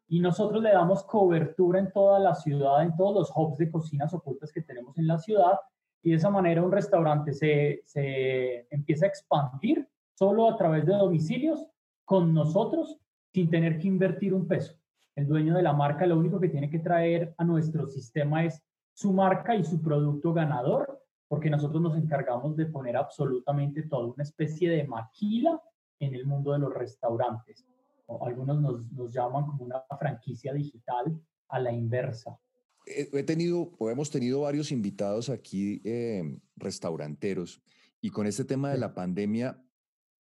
Y 0.09 0.19
nosotros 0.19 0.63
le 0.63 0.73
damos 0.73 1.05
cobertura 1.05 1.79
en 1.79 1.93
toda 1.93 2.19
la 2.19 2.35
ciudad, 2.35 2.83
en 2.83 2.97
todos 2.97 3.15
los 3.15 3.33
hubs 3.35 3.59
de 3.59 3.71
cocinas 3.71 4.13
ocultas 4.13 4.53
que 4.53 4.63
tenemos 4.63 4.99
en 4.99 5.07
la 5.07 5.19
ciudad. 5.19 5.61
Y 6.03 6.11
de 6.11 6.17
esa 6.17 6.31
manera 6.31 6.63
un 6.63 6.73
restaurante 6.73 7.33
se, 7.33 7.83
se 7.85 8.67
empieza 8.71 9.07
a 9.07 9.09
expandir 9.09 9.89
solo 10.15 10.51
a 10.51 10.57
través 10.57 10.85
de 10.87 10.95
domicilios 10.95 11.65
con 12.05 12.35
nosotros 12.35 12.99
sin 13.33 13.49
tener 13.49 13.79
que 13.79 13.87
invertir 13.87 14.35
un 14.35 14.49
peso. 14.49 14.75
El 15.15 15.29
dueño 15.29 15.55
de 15.55 15.63
la 15.63 15.73
marca 15.73 16.07
lo 16.07 16.19
único 16.19 16.41
que 16.41 16.49
tiene 16.49 16.69
que 16.69 16.81
traer 16.81 17.35
a 17.39 17.45
nuestro 17.45 17.87
sistema 17.87 18.45
es 18.45 18.63
su 19.01 19.15
marca 19.15 19.57
y 19.57 19.65
su 19.65 19.81
producto 19.81 20.35
ganador, 20.35 21.03
porque 21.27 21.49
nosotros 21.49 21.81
nos 21.81 21.97
encargamos 21.97 22.55
de 22.55 22.67
poner 22.67 22.99
absolutamente 22.99 23.85
todo, 23.85 24.13
una 24.13 24.23
especie 24.23 24.69
de 24.69 24.87
maquila 24.87 25.59
en 26.01 26.15
el 26.15 26.27
mundo 26.27 26.53
de 26.53 26.59
los 26.59 26.75
restaurantes. 26.75 27.65
O 28.05 28.27
algunos 28.27 28.61
nos, 28.61 28.93
nos 28.93 29.11
llaman 29.11 29.47
como 29.47 29.65
una 29.65 29.83
franquicia 29.99 30.53
digital 30.53 31.19
a 31.49 31.59
la 31.59 31.73
inversa. 31.73 32.39
He 32.85 33.23
tenido, 33.23 33.73
o 33.79 33.89
hemos 33.89 34.11
tenido 34.11 34.43
varios 34.43 34.71
invitados 34.71 35.31
aquí, 35.31 35.81
eh, 35.85 36.39
restauranteros, 36.57 37.63
y 38.03 38.11
con 38.11 38.27
este 38.27 38.45
tema 38.45 38.71
de 38.71 38.79
la 38.79 38.93
pandemia, 38.93 39.63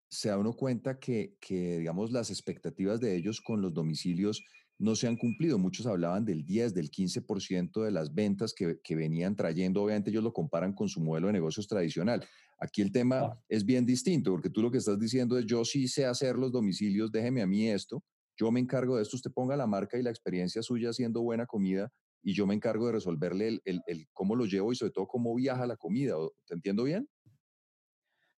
se 0.08 0.28
da 0.28 0.38
uno 0.38 0.52
cuenta 0.52 1.00
que, 1.00 1.36
que, 1.40 1.78
digamos, 1.78 2.12
las 2.12 2.30
expectativas 2.30 3.00
de 3.00 3.16
ellos 3.16 3.40
con 3.40 3.62
los 3.62 3.74
domicilios 3.74 4.44
no 4.80 4.96
se 4.96 5.06
han 5.06 5.16
cumplido. 5.16 5.58
Muchos 5.58 5.86
hablaban 5.86 6.24
del 6.24 6.44
10, 6.44 6.74
del 6.74 6.90
15% 6.90 7.84
de 7.84 7.90
las 7.90 8.14
ventas 8.14 8.54
que, 8.54 8.80
que, 8.82 8.96
venían 8.96 9.36
trayendo. 9.36 9.82
Obviamente 9.82 10.10
ellos 10.10 10.24
lo 10.24 10.32
comparan 10.32 10.72
con 10.72 10.88
su 10.88 11.00
modelo 11.02 11.26
de 11.26 11.34
negocios 11.34 11.68
tradicional. 11.68 12.24
Aquí 12.58 12.80
el 12.80 12.90
tema 12.90 13.38
es 13.48 13.64
bien 13.64 13.84
distinto, 13.84 14.30
porque 14.30 14.48
tú 14.48 14.62
lo 14.62 14.70
que 14.70 14.78
estás 14.78 14.98
diciendo 14.98 15.38
es, 15.38 15.44
yo 15.44 15.64
sí 15.66 15.86
sé 15.86 16.06
hacer 16.06 16.36
los 16.36 16.50
domicilios, 16.50 17.12
déjeme 17.12 17.42
a 17.42 17.46
mí 17.46 17.68
esto, 17.68 18.02
yo 18.38 18.50
me 18.50 18.58
encargo 18.58 18.96
de 18.96 19.02
esto, 19.02 19.16
usted 19.16 19.30
ponga 19.30 19.54
la 19.54 19.66
marca 19.66 19.98
y 19.98 20.02
la 20.02 20.10
experiencia 20.10 20.62
suya 20.62 20.90
haciendo 20.90 21.20
buena 21.20 21.44
comida 21.44 21.92
y 22.22 22.32
yo 22.32 22.46
me 22.46 22.54
encargo 22.54 22.86
de 22.86 22.92
resolverle 22.92 23.48
el, 23.48 23.60
el, 23.64 23.82
el 23.86 24.06
cómo 24.14 24.34
lo 24.34 24.46
llevo 24.46 24.72
y 24.72 24.76
sobre 24.76 24.92
todo 24.92 25.06
cómo 25.06 25.34
viaja 25.34 25.66
la 25.66 25.76
comida. 25.76 26.14
¿Te 26.46 26.54
entiendo 26.54 26.84
bien? 26.84 27.06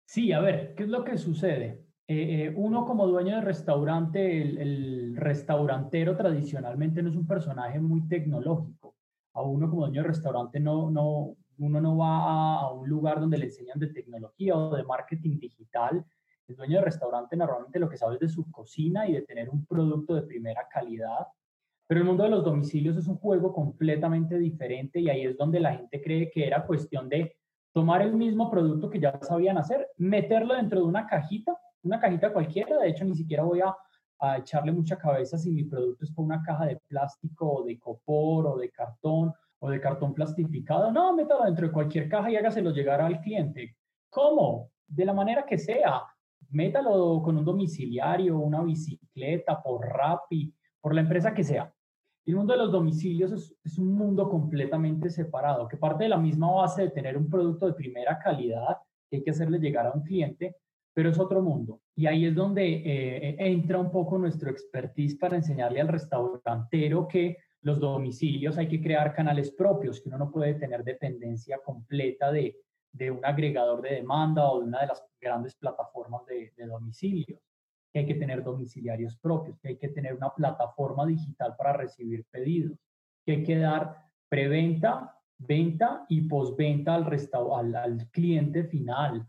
Sí, 0.07 0.33
a 0.33 0.41
ver, 0.41 0.75
¿qué 0.75 0.85
es 0.85 0.89
lo 0.89 1.05
que 1.05 1.19
sucede? 1.19 1.90
Eh, 2.13 2.47
eh, 2.47 2.53
uno 2.57 2.87
como 2.87 3.07
dueño 3.07 3.37
de 3.37 3.41
restaurante, 3.41 4.43
el, 4.43 5.15
restaurantero 5.17 6.17
tradicionalmente 6.17 7.05
no 7.05 7.11
es 7.11 7.15
un 7.15 7.25
personaje 7.25 7.79
muy 7.79 8.09
tecnológico. 8.09 8.97
A 9.33 9.43
uno 9.43 9.71
como 9.71 9.83
dueño 9.83 10.03
de 10.03 10.09
restaurante 10.09 10.59
no, 10.59 10.91
no, 10.91 11.37
uno 11.59 11.81
no 11.81 11.97
va 11.99 12.63
a, 12.63 12.73
un 12.73 12.89
lugar 12.89 13.21
donde 13.21 13.39
le 13.39 13.45
enseñan 13.45 13.79
de 13.79 13.93
tecnología 13.93 14.57
o 14.57 14.75
de 14.75 14.83
marketing 14.83 15.39
digital. 15.39 16.05
El 16.49 16.57
dueño 16.57 16.79
de 16.79 16.85
restaurante 16.87 17.37
normalmente 17.37 17.79
lo 17.79 17.89
que 17.89 17.97
sabe 17.97 18.15
es 18.15 18.21
de 18.23 18.29
su 18.29 18.51
cocina 18.51 19.09
y 19.09 19.13
de 19.13 19.23
tener 19.23 19.49
un 19.49 19.65
producto 19.65 20.17
de 20.17 20.23
primera 20.23 20.67
calidad. 20.69 21.29
Pero 21.87 22.01
el 22.01 22.07
mundo 22.09 22.25
de 22.25 22.31
los 22.31 22.45
domicilios 22.45 22.97
es 22.97 23.07
un 23.07 23.19
juego 23.19 23.53
completamente 23.53 24.37
diferente 24.37 24.99
y 24.99 25.11
ahí 25.11 25.27
es 25.27 25.37
donde 25.37 25.61
la 25.61 25.77
gente 25.77 26.03
cree 26.03 26.29
que 26.29 26.45
era 26.45 26.67
cuestión 26.67 27.09
de 27.09 27.37
tomar 27.73 28.03
el 28.03 28.15
mismo 28.15 28.51
producto 28.51 28.91
que 28.91 28.99
ya 28.99 29.17
sabían 29.23 29.59
hacer, 29.59 29.87
meterlo 29.97 30.57
dentro 30.57 30.81
de 30.81 30.87
una 30.87 31.07
cajita 31.07 31.57
una 31.83 32.01
cajita 32.01 32.33
cualquiera, 32.33 32.79
de 32.79 32.89
hecho 32.89 33.05
ni 33.05 33.15
siquiera 33.15 33.43
voy 33.43 33.61
a, 33.61 33.75
echarle 34.37 34.71
mucha 34.71 34.99
cabeza 34.99 35.39
si 35.39 35.51
mi 35.51 35.65
producto 35.65 36.05
es 36.05 36.13
con 36.13 36.27
una 36.27 36.43
caja 36.43 36.67
de 36.67 36.77
plástico 36.77 37.51
o 37.51 37.65
de 37.65 37.79
copor 37.79 38.49
o 38.49 38.59
de 38.59 38.71
cartón 38.71 39.33
o 39.61 39.71
de 39.71 39.81
cartón 39.81 40.13
plastificado, 40.13 40.93
no, 40.93 41.15
métalo 41.17 41.45
dentro 41.45 41.67
de 41.67 41.73
cualquier 41.73 42.07
caja 42.07 42.31
y 42.31 42.37
hágaselo 42.37 42.71
llegar 42.71 43.01
al 43.01 43.19
cliente. 43.23 43.79
¿Cómo? 44.11 44.73
De 44.87 45.07
la 45.07 45.15
manera 45.15 45.47
que 45.47 45.57
sea. 45.57 46.03
Métalo 46.51 47.23
con 47.23 47.39
un 47.39 47.47
domiciliario, 47.47 48.39
una 48.39 48.63
bicicleta, 48.63 49.63
por 49.63 49.87
Rappi, 49.87 50.53
por 50.83 50.95
la 50.95 51.01
empresa 51.01 51.33
que 51.33 51.45
sea. 51.45 51.73
El 52.27 52.37
mundo 52.37 52.53
de 52.53 52.59
los 52.59 52.73
domicilios 52.73 53.33
es, 53.33 53.57
es, 53.65 53.79
un 53.79 53.95
mundo 53.95 54.29
completamente 54.29 55.09
separado, 55.09 55.67
que 55.67 55.79
parte 55.79 56.05
de 56.05 56.11
la 56.11 56.19
misma 56.19 56.51
base 56.53 56.83
de 56.83 56.91
tener 56.91 57.17
un 57.17 57.31
producto 57.31 57.67
de 57.67 57.73
primera 57.73 58.19
calidad 58.19 58.77
que 59.09 59.17
hay 59.17 59.23
que 59.23 59.31
hacerle 59.31 59.59
llegar 59.59 59.87
a 59.87 59.93
un 59.93 60.03
cliente, 60.03 60.57
pero 61.01 61.13
es 61.13 61.19
otro 61.19 61.41
mundo. 61.41 61.81
Y 61.97 62.07
ahí 62.07 62.27
es 62.27 62.35
donde 62.35 62.63
eh, 62.63 63.35
entra 63.39 63.79
un 63.79 63.91
poco 63.91 64.19
nuestro 64.19 64.51
expertise 64.51 65.17
para 65.17 65.37
enseñarle 65.37 65.81
al 65.81 65.89
restaurantero 65.89 67.09
que 67.09 67.39
los 67.63 67.81
domicilios 67.81 68.59
hay 68.59 68.69
que 68.69 68.83
crear 68.83 69.15
canales 69.15 69.51
propios, 69.51 69.99
que 69.99 70.11
uno 70.11 70.19
no 70.19 70.31
puede 70.31 70.57
tener 70.57 70.85
dependencia 70.85 71.59
completa 71.65 72.31
de, 72.31 72.55
de 72.93 73.11
un 73.11 73.25
agregador 73.25 73.81
de 73.81 73.95
demanda 73.95 74.51
o 74.51 74.61
de 74.61 74.67
una 74.67 74.83
de 74.83 74.89
las 74.89 75.03
grandes 75.19 75.55
plataformas 75.55 76.27
de, 76.27 76.53
de 76.55 76.67
domicilios, 76.67 77.41
que 77.91 78.01
hay 78.01 78.07
que 78.07 78.17
tener 78.17 78.45
domiciliarios 78.45 79.17
propios, 79.17 79.59
que 79.59 79.69
hay 79.69 79.77
que 79.79 79.89
tener 79.89 80.13
una 80.13 80.35
plataforma 80.35 81.07
digital 81.07 81.55
para 81.57 81.73
recibir 81.73 82.27
pedidos, 82.31 82.79
que 83.25 83.33
hay 83.33 83.43
que 83.43 83.57
dar 83.57 84.05
preventa, 84.29 85.17
venta 85.39 86.05
y 86.11 86.29
postventa 86.29 86.95
al, 86.97 87.07
al, 87.55 87.75
al 87.75 88.11
cliente 88.11 88.65
final, 88.65 89.27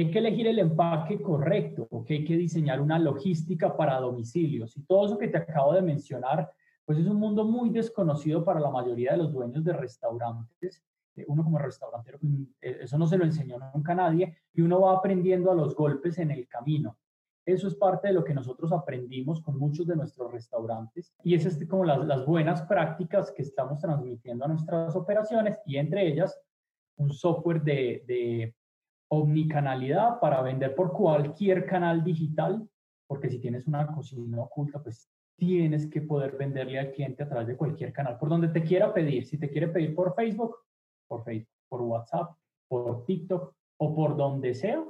hay 0.00 0.10
que 0.10 0.18
elegir 0.18 0.46
el 0.46 0.58
empaque 0.58 1.22
correcto, 1.22 1.88
que 2.04 2.14
hay 2.14 2.24
que 2.24 2.36
diseñar 2.36 2.82
una 2.82 2.98
logística 2.98 3.74
para 3.74 3.98
domicilios. 3.98 4.76
Y 4.76 4.82
todo 4.82 5.06
eso 5.06 5.16
que 5.16 5.28
te 5.28 5.38
acabo 5.38 5.72
de 5.72 5.80
mencionar, 5.80 6.50
pues 6.84 6.98
es 6.98 7.06
un 7.06 7.16
mundo 7.16 7.44
muy 7.44 7.70
desconocido 7.70 8.44
para 8.44 8.60
la 8.60 8.70
mayoría 8.70 9.12
de 9.12 9.18
los 9.18 9.32
dueños 9.32 9.64
de 9.64 9.72
restaurantes. 9.72 10.84
Eh, 11.16 11.24
uno 11.28 11.42
como 11.42 11.58
restaurantero, 11.58 12.18
pues, 12.18 12.30
eh, 12.60 12.78
eso 12.82 12.98
no 12.98 13.06
se 13.06 13.16
lo 13.16 13.24
enseñó 13.24 13.56
nunca 13.74 13.92
a 13.92 13.96
nadie 13.96 14.36
y 14.52 14.60
uno 14.60 14.82
va 14.82 14.98
aprendiendo 14.98 15.50
a 15.50 15.54
los 15.54 15.74
golpes 15.74 16.18
en 16.18 16.30
el 16.30 16.46
camino. 16.46 16.98
Eso 17.46 17.66
es 17.66 17.74
parte 17.74 18.08
de 18.08 18.14
lo 18.14 18.22
que 18.22 18.34
nosotros 18.34 18.72
aprendimos 18.72 19.40
con 19.40 19.58
muchos 19.58 19.86
de 19.86 19.96
nuestros 19.96 20.30
restaurantes 20.30 21.14
y 21.22 21.34
es 21.34 21.46
este, 21.46 21.66
como 21.66 21.84
las, 21.84 22.26
buenas 22.26 22.60
prácticas 22.62 23.30
que 23.30 23.42
estamos 23.42 23.80
transmitiendo 23.80 24.44
a 24.44 24.48
nuestras 24.48 24.94
operaciones 24.94 25.58
y 25.64 25.76
entre 25.76 26.06
ellas 26.06 26.38
un 26.96 27.12
software 27.12 27.62
de 27.62 28.52
omnicanalidad 29.08 30.20
para 30.20 30.42
vender 30.42 30.74
por 30.74 30.92
cualquier 30.92 31.66
canal 31.66 32.02
digital, 32.02 32.68
porque 33.06 33.30
si 33.30 33.38
tienes 33.38 33.66
una 33.66 33.86
cocina 33.86 34.40
oculta, 34.40 34.82
pues 34.82 35.08
tienes 35.36 35.86
que 35.86 36.00
poder 36.00 36.36
venderle 36.36 36.78
al 36.78 36.92
cliente 36.92 37.22
a 37.22 37.28
través 37.28 37.46
de 37.46 37.56
cualquier 37.56 37.92
canal, 37.92 38.18
por 38.18 38.28
donde 38.28 38.48
te 38.48 38.62
quiera 38.62 38.92
pedir. 38.92 39.26
Si 39.26 39.38
te 39.38 39.50
quiere 39.50 39.68
pedir 39.68 39.94
por 39.94 40.14
Facebook, 40.14 40.56
por 41.06 41.22
Facebook, 41.24 41.52
por 41.68 41.82
WhatsApp, 41.82 42.36
por 42.68 43.04
TikTok 43.04 43.54
o 43.78 43.94
por 43.94 44.16
donde 44.16 44.54
sea, 44.54 44.82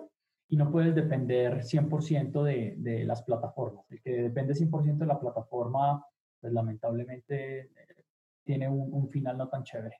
y 0.49 0.57
no 0.57 0.71
puedes 0.71 0.95
depender 0.95 1.63
100% 1.63 2.43
de, 2.45 2.75
de 2.79 3.05
las 3.05 3.23
plataformas. 3.23 3.91
El 3.91 4.01
que 4.01 4.23
depende 4.23 4.55
100% 4.55 4.99
de 4.99 5.07
la 5.07 5.19
plataforma, 5.19 6.05
pues 6.41 6.53
lamentablemente 6.53 7.63
eh, 7.63 8.05
tiene 8.45 8.69
un, 8.69 8.93
un 8.93 9.09
final 9.09 9.37
no 9.37 9.49
tan 9.49 9.65
chévere. 9.65 9.97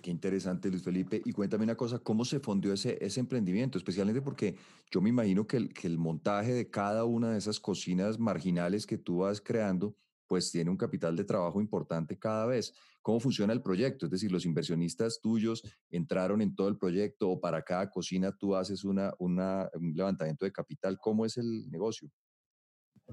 Qué 0.00 0.10
interesante, 0.10 0.70
Luis 0.70 0.82
Felipe. 0.82 1.20
Y 1.26 1.32
cuéntame 1.32 1.64
una 1.64 1.76
cosa, 1.76 1.98
¿cómo 1.98 2.24
se 2.24 2.40
fundió 2.40 2.72
ese, 2.72 2.96
ese 3.04 3.20
emprendimiento? 3.20 3.76
Especialmente 3.76 4.22
porque 4.22 4.56
yo 4.90 5.02
me 5.02 5.10
imagino 5.10 5.46
que 5.46 5.58
el, 5.58 5.74
que 5.74 5.86
el 5.86 5.98
montaje 5.98 6.54
de 6.54 6.70
cada 6.70 7.04
una 7.04 7.32
de 7.32 7.38
esas 7.38 7.60
cocinas 7.60 8.18
marginales 8.18 8.86
que 8.86 8.96
tú 8.96 9.18
vas 9.18 9.42
creando, 9.42 9.94
pues 10.26 10.50
tiene 10.50 10.70
un 10.70 10.78
capital 10.78 11.14
de 11.16 11.24
trabajo 11.24 11.60
importante 11.60 12.18
cada 12.18 12.46
vez. 12.46 12.72
¿Cómo 13.02 13.20
funciona 13.20 13.52
el 13.52 13.60
proyecto? 13.60 14.06
Es 14.06 14.10
decir, 14.10 14.32
los 14.32 14.46
inversionistas 14.46 15.20
tuyos 15.20 15.62
entraron 15.90 16.40
en 16.40 16.54
todo 16.54 16.68
el 16.68 16.78
proyecto 16.78 17.28
o 17.28 17.38
para 17.38 17.62
cada 17.62 17.90
cocina 17.90 18.34
tú 18.34 18.56
haces 18.56 18.84
una, 18.84 19.12
una, 19.18 19.68
un 19.74 19.92
levantamiento 19.94 20.46
de 20.46 20.52
capital. 20.52 20.96
¿Cómo 20.98 21.26
es 21.26 21.36
el 21.36 21.70
negocio? 21.70 22.08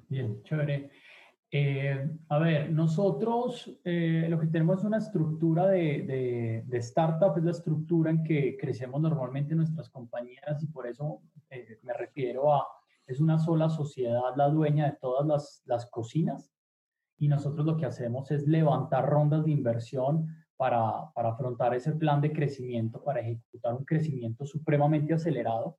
Bien, 0.08 0.42
chévere. 0.44 0.90
Eh, 1.54 2.10
a 2.30 2.40
ver, 2.40 2.72
nosotros 2.72 3.70
eh, 3.84 4.26
lo 4.30 4.40
que 4.40 4.48
tenemos 4.48 4.80
es 4.80 4.86
una 4.86 5.00
estructura 5.00 5.68
de, 5.68 6.64
de, 6.66 6.78
startup, 6.78 7.38
es 7.38 7.44
la 7.44 7.52
estructura 7.52 8.10
en 8.10 8.24
que 8.24 8.56
crecemos 8.58 9.02
normalmente 9.02 9.54
nuestras 9.54 9.90
compañías 9.90 10.64
y 10.64 10.68
por 10.68 10.88
eso 10.88 11.22
eh, 11.50 11.78
me 11.84 11.92
refiero 11.92 12.54
a, 12.54 12.66
es 13.06 13.20
una 13.20 13.38
sola 13.38 13.70
sociedad 13.70 14.34
la 14.38 14.48
dueña 14.48 14.86
de 14.86 14.98
todas 15.02 15.28
las, 15.28 15.62
las 15.66 15.88
cocinas 15.88 16.54
y 17.18 17.28
nosotros 17.28 17.66
lo 17.66 17.76
que 17.76 17.86
hacemos 17.86 18.32
es 18.32 18.48
levantar 18.48 19.10
rondas 19.10 19.44
de 19.44 19.52
inversión 19.52 20.28
para, 20.56 21.12
para 21.14 21.32
afrontar 21.32 21.76
ese 21.76 21.92
plan 21.92 22.22
de 22.22 22.32
crecimiento, 22.32 23.04
para 23.04 23.20
ejecutar 23.20 23.74
un 23.74 23.84
crecimiento 23.84 24.46
supremamente 24.46 25.14
acelerado. 25.14 25.78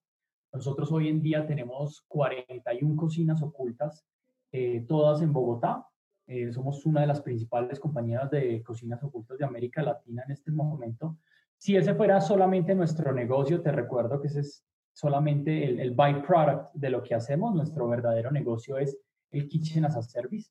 Nosotros 0.53 0.93
hoy 0.93 1.09
en 1.09 1.23
día 1.23 1.47
tenemos 1.47 2.05
41 2.09 2.95
cocinas 2.95 3.43
ocultas 3.43 4.05
eh, 4.53 4.85
todas 4.87 5.23
en 5.23 5.33
Bogotá. 5.33 5.89
Eh, 6.27 6.53
somos 6.53 6.85
una 6.85 7.01
de 7.01 7.07
las 7.07 7.23
principales 7.23 7.81
compañías 7.81 8.31
de 8.31 8.63
cocinas 8.63 9.03
ocultas 9.03 9.39
de 9.39 9.45
América 9.45 9.83
Latina 9.83 10.23
en 10.27 10.33
este 10.33 10.53
momento. 10.53 11.17
Si 11.57 11.75
ese 11.75 11.95
fuera 11.95 12.21
solamente 12.21 12.75
nuestro 12.75 13.13
negocio, 13.13 13.63
te 13.63 13.73
recuerdo 13.73 14.21
que 14.21 14.29
ese 14.29 14.41
es 14.41 14.65
solamente 14.93 15.65
el, 15.65 15.81
el 15.81 15.93
byproduct 15.93 16.75
de 16.75 16.91
lo 16.91 17.03
que 17.03 17.15
hacemos. 17.15 17.55
Nuestro 17.55 17.89
verdadero 17.89 18.31
negocio 18.31 18.77
es 18.77 18.99
el 19.31 19.49
Kitchen 19.49 19.87
as 19.87 19.97
a 19.97 20.03
Service. 20.03 20.51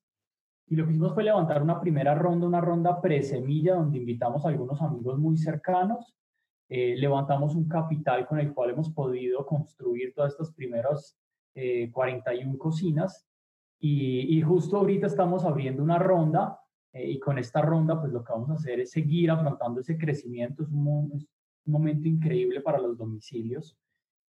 Y 0.66 0.74
lo 0.74 0.84
que 0.84 0.92
hicimos 0.92 1.14
fue 1.14 1.22
levantar 1.22 1.62
una 1.62 1.80
primera 1.80 2.14
ronda, 2.14 2.46
una 2.46 2.60
ronda 2.60 3.00
pre-semilla, 3.00 3.74
donde 3.74 3.98
invitamos 3.98 4.44
a 4.44 4.48
algunos 4.48 4.82
amigos 4.82 5.18
muy 5.18 5.36
cercanos. 5.36 6.16
Eh, 6.68 6.96
levantamos 6.96 7.54
un 7.54 7.68
capital 7.68 8.26
con 8.26 8.40
el 8.40 8.52
cual 8.52 8.70
hemos 8.70 8.90
podido 8.90 9.46
construir 9.46 10.12
todas 10.14 10.32
estas 10.32 10.52
primeras 10.52 11.16
41 11.54 12.56
cocinas. 12.56 13.26
Y, 13.84 14.38
y, 14.38 14.42
justo 14.42 14.76
ahorita 14.76 15.08
estamos 15.08 15.44
abriendo 15.44 15.82
una 15.82 15.98
ronda 15.98 16.62
eh, 16.92 17.10
y 17.10 17.18
con 17.18 17.38
esta 17.38 17.62
ronda, 17.62 17.98
pues 17.98 18.12
lo 18.12 18.22
que 18.22 18.32
vamos 18.32 18.50
a 18.50 18.54
hacer 18.54 18.80
es 18.80 18.90
seguir 18.90 19.30
afrontando 19.30 19.80
ese 19.80 19.96
crecimiento. 19.98 20.62
Es 20.62 20.70
un, 20.70 21.26
momento 21.64 22.08
increíble 22.08 22.60
para 22.60 22.78
los 22.78 22.96
domicilios. 22.98 23.76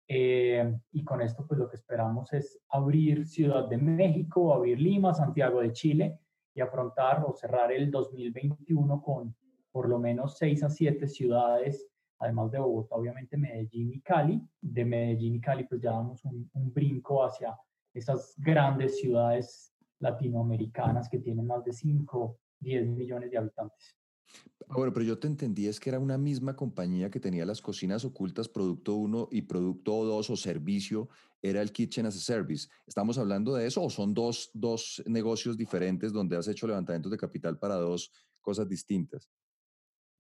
Eh, 0.08 0.76
y 0.92 1.04
con 1.04 1.22
esto, 1.22 1.46
pues 1.48 1.60
lo 1.60 1.70
que 1.70 1.76
esperamos 1.76 2.32
es 2.34 2.60
abrir 2.70 3.28
Ciudad 3.28 3.68
de 3.68 3.78
México, 3.78 4.54
abrir 4.54 4.80
Lima, 4.80 5.14
Santiago 5.14 5.62
de 5.62 5.72
Chile 5.72 6.20
y 6.54 6.62
afrontar 6.62 7.24
o 7.26 7.34
cerrar 7.34 7.72
el 7.72 7.90
2021 7.90 9.02
con 9.02 9.36
por 9.72 9.90
lo 9.90 9.98
menos 9.98 10.38
seis 10.38 10.64
a 10.64 10.70
siete 10.70 11.08
ciudades, 11.08 11.88
además 12.20 12.52
de 12.52 12.60
Bogotá, 12.60 12.96
obviamente 12.96 13.38
Medellín 13.38 13.94
y 13.94 14.02
Cali. 14.02 14.42
De 14.62 14.86
Medellín 14.86 15.36
y 15.36 15.42
Cali, 15.42 15.64
pues 15.64 15.82
ya 15.82 15.92
damos 15.92 16.24
un 16.26 16.50
brinco 16.74 17.24
hacia 17.24 17.58
esas 17.94 18.34
grandes 18.38 19.00
ciudades 19.00 19.74
latinoamericanas 20.00 21.10
que 21.10 21.20
tienen 21.20 21.48
más 21.48 21.64
de 21.64 21.74
5, 21.74 22.40
10 22.60 22.88
millones 22.88 23.32
de 23.32 23.38
habitantes. 23.38 23.96
Ah, 24.68 24.76
bueno, 24.76 24.94
pero 24.94 25.06
yo 25.06 25.20
te 25.20 25.28
entendí 25.28 25.68
es 25.68 25.80
que 25.80 25.90
era 25.90 26.00
una 26.00 26.18
misma 26.18 26.56
compañía 26.56 27.10
que 27.10 27.20
tenía 27.20 27.46
las 27.46 27.62
cocinas 27.62 28.04
ocultas, 28.06 28.50
producto 28.50 28.96
1 28.96 29.30
y 29.32 29.44
producto 29.44 30.04
2 30.04 30.30
o 30.30 30.36
servicio, 30.36 31.10
era 31.42 31.62
el 31.62 31.72
Kitchen 31.72 32.06
as 32.06 32.16
a 32.16 32.20
Service. 32.20 32.70
¿Estamos 32.88 33.18
hablando 33.18 33.54
de 33.54 33.68
eso 33.68 33.84
o 33.84 33.90
son 33.90 34.14
dos, 34.14 34.50
dos 34.54 35.04
negocios 35.06 35.58
diferentes 35.58 36.12
donde 36.14 36.38
has 36.38 36.48
hecho 36.48 36.68
levantamientos 36.68 37.12
de 37.12 37.18
capital 37.18 37.60
para 37.60 37.76
dos 37.76 38.12
cosas 38.42 38.68
distintas? 38.68 39.30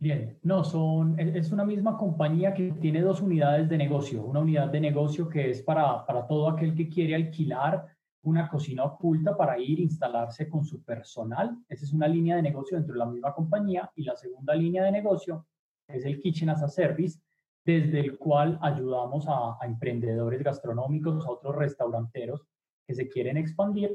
Bien, 0.03 0.38
no, 0.43 0.65
son, 0.65 1.17
es 1.17 1.53
una 1.53 1.63
misma 1.63 1.98
compañía 1.98 2.53
que 2.53 2.74
tiene 2.74 3.00
dos 3.00 3.22
unidades 3.22 3.69
de 3.69 3.77
negocio. 3.77 4.22
Una 4.22 4.41
unidad 4.41 4.67
de 4.67 4.81
negocio 4.81 5.29
que 5.29 5.50
es 5.50 5.62
para, 5.62 6.05
para 6.05 6.27
todo 6.27 6.50
aquel 6.50 6.75
que 6.75 6.89
quiere 6.89 7.15
alquilar 7.15 7.88
una 8.24 8.50
cocina 8.50 8.83
oculta 8.83 9.38
para 9.38 9.57
ir 9.57 9.79
a 9.79 9.83
instalarse 9.83 10.50
con 10.50 10.65
su 10.65 10.83
personal. 10.83 11.57
Esa 11.69 11.86
es 11.86 11.93
una 11.93 12.10
línea 12.10 12.36
de 12.36 12.41
negocio 12.41 12.75
dentro 12.75 12.95
de 12.95 13.00
la 13.00 13.05
misma 13.05 13.33
compañía. 13.33 13.89
Y 13.95 14.03
la 14.03 14.17
segunda 14.17 14.53
línea 14.53 14.83
de 14.83 14.91
negocio 14.91 15.48
es 15.88 16.03
el 16.03 16.19
Kitchen 16.19 16.50
as 16.50 16.62
a 16.62 16.67
Service, 16.67 17.22
desde 17.65 18.01
el 18.01 18.17
cual 18.17 18.60
ayudamos 18.62 19.24
a, 19.29 19.57
emprendedores 19.62 20.43
gastronómicos, 20.43 21.25
a 21.25 21.31
otros 21.31 21.55
restauranteros 21.55 22.45
que 22.86 22.93
se 22.93 23.07
quieren 23.07 23.38
expandir. 23.38 23.89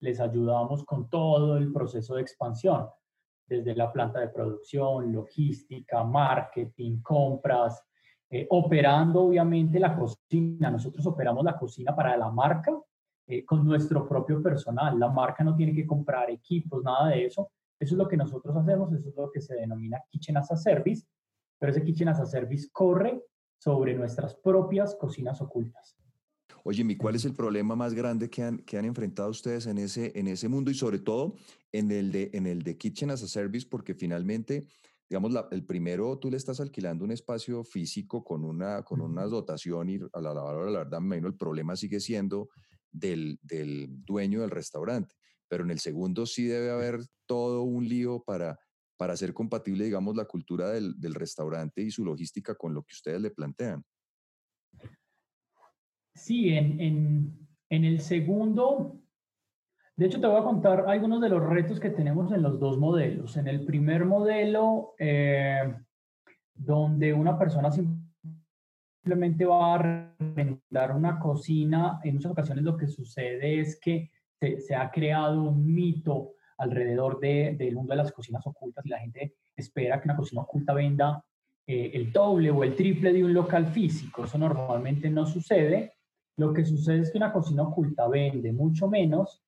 Les 0.00 0.20
ayudamos 0.20 0.84
con 0.84 1.08
todo 1.08 1.56
el 1.56 1.72
proceso 1.72 2.16
de 2.16 2.20
expansión, 2.20 2.86
desde 3.46 3.74
la 3.74 3.92
planta 3.92 4.20
de 4.20 4.28
producción, 4.28 5.12
logística, 5.12 6.02
marketing, 6.02 7.00
compras, 7.02 7.82
eh, 8.30 8.46
operando 8.50 9.24
obviamente 9.24 9.78
la 9.78 9.94
cocina. 9.94 10.70
Nosotros 10.70 11.06
operamos 11.06 11.44
la 11.44 11.56
cocina 11.56 11.94
para 11.94 12.16
la 12.16 12.30
marca 12.30 12.76
eh, 13.26 13.44
con 13.44 13.64
nuestro 13.64 14.08
propio 14.08 14.42
personal. 14.42 14.98
La 14.98 15.08
marca 15.08 15.44
no 15.44 15.54
tiene 15.54 15.74
que 15.74 15.86
comprar 15.86 16.30
equipos, 16.30 16.82
nada 16.82 17.08
de 17.08 17.26
eso. 17.26 17.50
Eso 17.78 17.94
es 17.94 17.98
lo 17.98 18.08
que 18.08 18.16
nosotros 18.16 18.56
hacemos, 18.56 18.92
eso 18.92 19.08
es 19.08 19.16
lo 19.16 19.30
que 19.30 19.40
se 19.40 19.54
denomina 19.54 20.02
Kitchen 20.08 20.36
as 20.36 20.50
a 20.50 20.56
Service, 20.56 21.06
pero 21.58 21.70
ese 21.70 21.84
Kitchen 21.84 22.08
as 22.08 22.20
a 22.20 22.26
Service 22.26 22.68
corre 22.72 23.22
sobre 23.58 23.94
nuestras 23.94 24.34
propias 24.36 24.94
cocinas 24.94 25.40
ocultas. 25.40 25.96
Oye, 26.66 26.82
¿y 26.88 26.96
cuál 26.96 27.14
es 27.14 27.26
el 27.26 27.34
problema 27.34 27.76
más 27.76 27.92
grande 27.92 28.30
que 28.30 28.42
han, 28.42 28.58
que 28.58 28.78
han 28.78 28.86
enfrentado 28.86 29.28
ustedes 29.28 29.66
en 29.66 29.76
ese, 29.76 30.12
en 30.18 30.26
ese 30.28 30.48
mundo 30.48 30.70
y 30.70 30.74
sobre 30.74 30.98
todo 30.98 31.36
en 31.72 31.90
el, 31.90 32.10
de, 32.10 32.30
en 32.32 32.46
el 32.46 32.62
de 32.62 32.78
Kitchen 32.78 33.10
as 33.10 33.22
a 33.22 33.28
Service? 33.28 33.66
Porque 33.68 33.94
finalmente, 33.94 34.66
digamos, 35.08 35.30
la, 35.30 35.46
el 35.50 35.66
primero 35.66 36.18
tú 36.18 36.30
le 36.30 36.38
estás 36.38 36.60
alquilando 36.60 37.04
un 37.04 37.12
espacio 37.12 37.64
físico 37.64 38.24
con 38.24 38.44
una, 38.44 38.82
con 38.82 39.02
una 39.02 39.24
dotación 39.24 39.90
y 39.90 39.96
a 40.14 40.20
la, 40.22 40.32
la, 40.32 40.54
la 40.54 40.78
verdad, 40.78 41.00
me 41.00 41.18
el 41.18 41.36
problema 41.36 41.76
sigue 41.76 42.00
siendo 42.00 42.48
del, 42.94 43.38
dueño 44.06 44.40
del 44.40 44.50
restaurante. 44.50 45.14
Pero 45.48 45.64
en 45.64 45.70
el 45.70 45.80
segundo 45.80 46.24
sí 46.24 46.44
debe 46.44 46.70
haber 46.70 47.00
todo 47.26 47.62
un 47.62 47.86
lío 47.86 48.22
para, 48.24 48.58
para 48.96 49.12
hacer 49.12 49.34
compatible, 49.34 49.84
digamos, 49.84 50.16
la 50.16 50.24
cultura 50.24 50.70
del, 50.70 51.14
restaurante 51.14 51.82
y 51.82 51.90
su 51.90 52.04
logística 52.04 52.54
con 52.54 52.72
lo 52.72 52.82
que 52.82 52.94
ustedes 52.94 53.20
le 53.20 53.30
plantean. 53.30 53.84
Sí, 56.14 56.56
en, 56.56 57.46
el 57.68 58.00
segundo, 58.00 59.00
de 59.96 60.06
hecho 60.06 60.20
te 60.20 60.26
voy 60.26 60.40
a 60.40 60.44
contar 60.44 60.84
algunos 60.88 61.20
de 61.20 61.28
los 61.28 61.42
retos 61.42 61.80
que 61.80 61.90
tenemos 61.90 62.32
en 62.32 62.42
los 62.42 62.60
dos 62.60 62.78
modelos. 62.78 63.36
En 63.36 63.48
el 63.48 63.64
primer 63.64 64.04
modelo, 64.04 64.94
eh, 64.98 65.74
donde 66.54 67.12
una 67.12 67.36
persona 67.36 67.70
simplemente 67.72 69.44
va 69.44 69.72
a 69.72 69.74
arrendar 69.74 70.94
una 70.94 71.18
cocina, 71.18 72.00
en 72.04 72.14
muchas 72.14 72.32
ocasiones 72.32 72.64
lo 72.64 72.76
que 72.76 72.86
sucede 72.86 73.60
es 73.60 73.78
que 73.80 74.10
se, 74.40 74.74
ha 74.74 74.90
creado 74.90 75.42
un 75.42 75.74
mito 75.74 76.34
alrededor 76.58 77.18
de, 77.18 77.56
del 77.58 77.74
mundo 77.74 77.92
de 77.92 78.02
las 78.02 78.12
cocinas 78.12 78.46
ocultas 78.46 78.86
y 78.86 78.90
la 78.90 79.00
gente 79.00 79.34
espera 79.56 80.00
que 80.00 80.08
una 80.08 80.16
cocina 80.16 80.42
oculta 80.42 80.74
venda 80.74 81.24
eh, 81.66 81.92
el 81.94 82.12
doble 82.12 82.50
o 82.50 82.62
el 82.62 82.76
triple 82.76 83.12
de 83.12 83.24
un 83.24 83.32
local 83.32 83.66
físico. 83.66 84.24
Eso 84.24 84.38
normalmente 84.38 85.08
no 85.10 85.26
sucede. 85.26 85.94
Lo 86.36 86.52
que 86.52 86.64
sucede 86.64 87.00
es 87.00 87.10
que 87.10 87.18
una 87.18 87.32
cocina 87.32 87.62
oculta 87.62 88.08
vende 88.08 88.52
mucho 88.52 88.88
menos, 88.88 89.42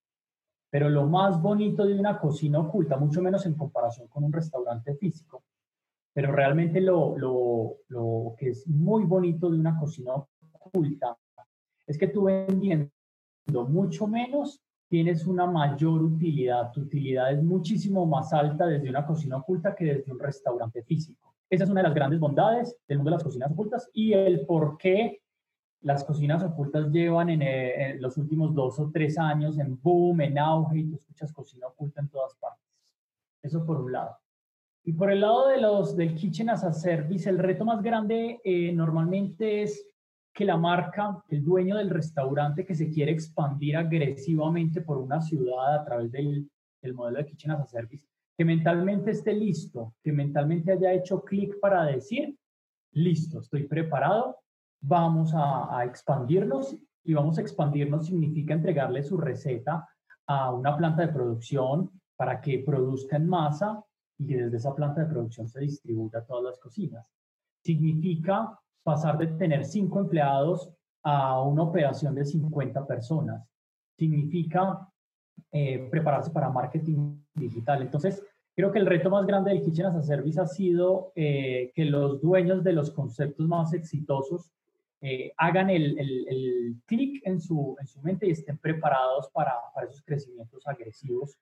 pero 0.70 0.88
lo 0.88 1.06
más 1.06 1.40
bonito 1.40 1.84
de 1.84 1.98
una 1.98 2.18
cocina 2.18 2.60
oculta, 2.60 2.96
mucho 2.96 3.22
menos 3.22 3.44
en 3.46 3.54
comparación 3.54 4.08
con 4.08 4.24
un 4.24 4.32
restaurante 4.32 4.94
físico, 4.94 5.42
pero 6.12 6.32
realmente 6.32 6.80
lo, 6.80 7.76
que 8.38 8.50
es 8.50 8.66
muy 8.66 9.04
bonito 9.04 9.50
de 9.50 9.58
una 9.58 9.78
cocina 9.78 10.14
oculta 10.14 11.16
es 11.86 11.98
que 11.98 12.08
tú 12.08 12.24
vendiendo 12.24 12.90
mucho 13.68 14.06
menos 14.06 14.60
tienes 14.88 15.26
una 15.26 15.46
mayor 15.46 16.02
utilidad. 16.02 16.72
Tu 16.72 16.82
utilidad 16.82 17.32
es 17.32 17.42
muchísimo 17.42 18.06
más 18.06 18.32
alta 18.32 18.66
desde 18.66 18.88
una 18.88 19.04
cocina 19.04 19.36
oculta 19.36 19.74
que 19.74 19.84
desde 19.84 20.12
un 20.12 20.18
restaurante 20.18 20.82
físico. 20.82 21.34
Esa 21.48 21.64
es 21.64 21.70
una 21.70 21.80
de 21.80 21.88
las 21.88 21.94
grandes 21.94 22.18
bondades 22.18 22.76
del 22.88 22.98
mundo 22.98 23.10
de 23.10 23.16
las 23.16 23.24
cocinas 23.24 23.52
ocultas 23.52 23.88
y 23.92 24.12
el 24.12 24.46
por 24.46 24.78
qué 24.78 25.20
las 25.82 26.04
cocinas 26.04 26.42
ocultas 26.42 26.90
llevan 26.90 27.30
en, 27.30 27.42
eh, 27.42 27.90
en, 27.90 28.02
los 28.02 28.16
últimos 28.16 28.54
dos 28.54 28.78
o 28.78 28.90
tres 28.92 29.18
años 29.18 29.58
en 29.58 29.80
boom, 29.80 30.20
en 30.22 30.38
auge, 30.38 30.78
y 30.78 30.84
tú 30.84 30.96
escuchas 30.96 31.32
cocina 31.32 31.68
oculta 31.68 32.00
en 32.00 32.08
todas 32.08 32.34
partes. 32.36 32.64
Eso 33.42 33.64
por 33.64 33.80
un 33.80 33.92
lado. 33.92 34.16
Y 34.84 34.92
por 34.92 35.10
el 35.10 35.20
lado 35.20 35.48
de 35.48 35.60
los 35.60 35.96
del 35.96 36.14
Kitchen 36.14 36.50
as 36.50 36.64
a 36.64 36.72
Service, 36.72 37.28
el 37.28 37.38
reto 37.38 37.64
más 37.64 37.82
grande 37.82 38.40
eh, 38.44 38.72
normalmente 38.72 39.62
es 39.62 39.84
que 40.32 40.44
la 40.44 40.56
marca, 40.56 41.22
el 41.28 41.42
dueño 41.42 41.76
del 41.76 41.90
restaurante 41.90 42.64
que 42.64 42.74
se 42.74 42.90
quiere 42.90 43.10
expandir 43.10 43.76
agresivamente 43.76 44.82
por 44.82 44.98
una 44.98 45.20
ciudad 45.20 45.74
a 45.74 45.84
través 45.84 46.12
del, 46.12 46.48
del 46.82 46.94
modelo 46.94 47.18
de 47.18 47.26
Kitchen 47.26 47.50
as 47.52 47.60
a 47.60 47.66
Service, 47.66 48.06
que 48.36 48.44
mentalmente 48.44 49.10
esté 49.10 49.32
listo, 49.32 49.94
que 50.02 50.12
mentalmente 50.12 50.72
haya 50.72 50.92
hecho 50.92 51.22
clic 51.24 51.58
para 51.58 51.84
decir, 51.84 52.36
listo, 52.92 53.40
estoy 53.40 53.64
preparado, 53.64 54.36
vamos 54.80 55.32
a, 55.34 55.78
a 55.78 55.84
expandirnos 55.84 56.76
y 57.04 57.14
vamos 57.14 57.38
a 57.38 57.40
expandirnos 57.40 58.06
significa 58.06 58.54
entregarle 58.54 59.02
su 59.02 59.16
receta 59.16 59.88
a 60.26 60.52
una 60.52 60.76
planta 60.76 61.06
de 61.06 61.12
producción 61.12 61.90
para 62.16 62.40
que 62.40 62.58
produzca 62.60 63.16
en 63.16 63.28
masa 63.28 63.84
y 64.18 64.26
que 64.26 64.36
desde 64.44 64.56
esa 64.56 64.74
planta 64.74 65.02
de 65.02 65.12
producción 65.12 65.48
se 65.48 65.60
distribuya 65.60 66.18
a 66.18 66.24
todas 66.24 66.44
las 66.44 66.58
cocinas. 66.58 67.06
Significa 67.62 68.58
pasar 68.82 69.18
de 69.18 69.26
tener 69.28 69.64
cinco 69.64 70.00
empleados 70.00 70.70
a 71.02 71.40
una 71.42 71.62
operación 71.62 72.14
de 72.14 72.24
50 72.24 72.86
personas. 72.86 73.48
Significa 73.96 74.88
eh, 75.52 75.88
prepararse 75.90 76.30
para 76.30 76.50
marketing 76.50 77.20
digital. 77.34 77.82
Entonces, 77.82 78.22
creo 78.54 78.72
que 78.72 78.78
el 78.78 78.86
reto 78.86 79.10
más 79.10 79.26
grande 79.26 79.50
del 79.50 79.62
Kitchen 79.62 79.86
as 79.86 79.96
a 79.96 80.02
Service 80.02 80.40
ha 80.40 80.46
sido 80.46 81.12
eh, 81.14 81.72
que 81.74 81.84
los 81.84 82.20
dueños 82.20 82.64
de 82.64 82.72
los 82.72 82.90
conceptos 82.90 83.46
más 83.46 83.72
exitosos 83.72 84.50
eh, 85.00 85.32
hagan 85.36 85.70
el, 85.70 85.98
el, 85.98 86.28
el 86.28 86.76
clic 86.86 87.22
en 87.26 87.40
su, 87.40 87.76
en 87.80 87.86
su 87.86 88.00
mente 88.02 88.26
y 88.26 88.30
estén 88.30 88.58
preparados 88.58 89.30
para, 89.32 89.52
para 89.74 89.86
esos 89.86 90.02
crecimientos 90.02 90.66
agresivos 90.66 91.38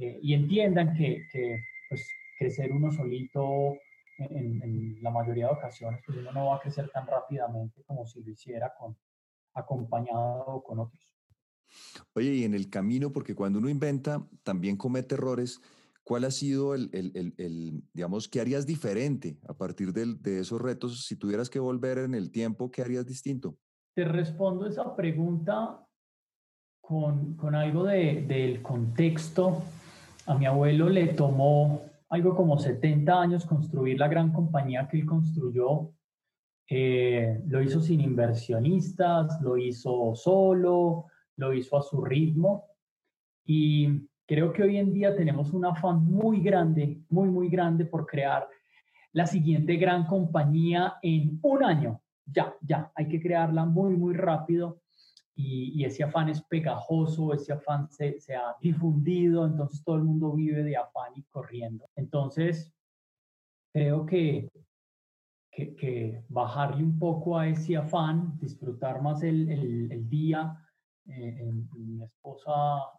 y 0.00 0.32
entiendan 0.32 0.94
que, 0.96 1.26
que 1.32 1.60
pues 1.88 2.08
crecer 2.38 2.70
uno 2.70 2.92
solito 2.92 3.76
en, 4.18 5.02
la 5.02 5.10
mayoría 5.10 5.46
de 5.46 5.52
ocasiones, 5.52 6.00
pues 6.04 6.18
uno 6.18 6.32
no 6.32 6.46
va 6.46 6.56
a 6.56 6.60
crecer 6.60 6.90
tan 6.90 7.06
rápidamente 7.06 7.82
como 7.84 8.06
si 8.06 8.22
lo 8.22 8.30
hiciera 8.30 8.72
con, 8.78 8.96
acompañado 9.54 10.62
con 10.64 10.80
otros. 10.80 11.14
Oye, 12.14 12.32
y 12.32 12.44
en 12.44 12.54
el 12.54 12.70
camino, 12.70 13.12
porque 13.12 13.34
cuando 13.34 13.58
uno 13.58 13.68
inventa, 13.68 14.26
también 14.42 14.76
comete 14.76 15.14
errores, 15.14 15.60
¿cuál 16.08 16.24
ha 16.24 16.30
sido 16.32 16.74
el, 16.74 16.90
el, 16.92 17.34
el, 17.36 17.84
digamos, 17.92 18.26
qué 18.26 18.40
harías 18.40 18.66
diferente 18.66 19.38
a 19.46 19.54
partir 19.54 19.92
de, 19.92 20.14
de 20.14 20.40
esos 20.40 20.60
retos? 20.60 21.04
Si 21.06 21.14
tuvieras 21.14 21.48
que 21.48 21.60
volver 21.60 21.98
en 21.98 22.14
el 22.14 22.32
tiempo, 22.32 22.70
¿qué 22.70 22.82
harías 22.82 23.06
distinto? 23.06 23.56
te 23.98 24.04
respondo 24.04 24.64
esa 24.64 24.94
pregunta 24.94 25.84
con, 26.80 27.34
con 27.34 27.56
algo 27.56 27.82
de, 27.82 28.22
del 28.28 28.62
contexto. 28.62 29.60
A 30.26 30.38
mi 30.38 30.46
abuelo 30.46 30.88
le 30.88 31.08
tomó 31.14 31.82
algo 32.08 32.36
como 32.36 32.60
70 32.60 33.20
años 33.20 33.44
construir 33.44 33.98
la 33.98 34.06
gran 34.06 34.32
compañía 34.32 34.86
que 34.86 34.98
él 34.98 35.04
construyó. 35.04 35.90
Eh, 36.70 37.42
lo 37.48 37.60
hizo 37.60 37.80
sin 37.80 38.00
inversionistas, 38.00 39.42
lo 39.42 39.56
hizo 39.56 40.14
solo, 40.14 41.06
lo 41.34 41.52
hizo 41.52 41.76
a 41.76 41.82
su 41.82 42.04
ritmo. 42.04 42.66
Y 43.44 44.08
creo 44.28 44.52
que 44.52 44.62
hoy 44.62 44.76
en 44.76 44.92
día 44.92 45.16
tenemos 45.16 45.54
un 45.54 45.64
afán 45.64 46.04
muy 46.04 46.42
grande, 46.42 47.00
muy, 47.08 47.30
muy 47.30 47.48
grande 47.48 47.86
por 47.86 48.06
crear 48.06 48.46
la 49.12 49.26
siguiente 49.26 49.76
gran 49.76 50.04
compañía 50.04 50.96
en 51.02 51.40
un 51.42 51.64
año. 51.64 52.02
Ya, 52.26 52.54
ya, 52.60 52.92
hay 52.94 53.08
que 53.08 53.22
crearla 53.22 53.64
muy, 53.64 53.96
muy 53.96 54.14
rápido. 54.14 54.82
Y, 55.34 55.82
ese 55.82 56.04
afán 56.04 56.28
es 56.28 56.42
pegajoso, 56.42 57.32
ese 57.32 57.52
afán 57.52 57.88
se, 57.90 58.18
ha 58.34 58.54
difundido, 58.60 59.46
entonces 59.46 59.82
todo 59.82 59.96
el 59.96 60.02
mundo 60.02 60.32
vive 60.32 60.62
de 60.62 60.76
afán 60.76 61.12
y 61.14 61.22
corriendo. 61.22 61.88
Entonces, 61.96 62.74
creo 63.72 64.04
que, 64.04 64.50
que, 65.50 65.74
que 65.74 66.24
bajarle 66.28 66.82
un 66.82 66.98
poco 66.98 67.38
a 67.38 67.46
ese 67.46 67.76
afán, 67.76 68.36
disfrutar 68.40 69.00
más 69.00 69.22
el 69.22 70.08
día, 70.10 70.67
eh, 71.10 71.50
mi 71.74 72.02
esposa 72.02 72.52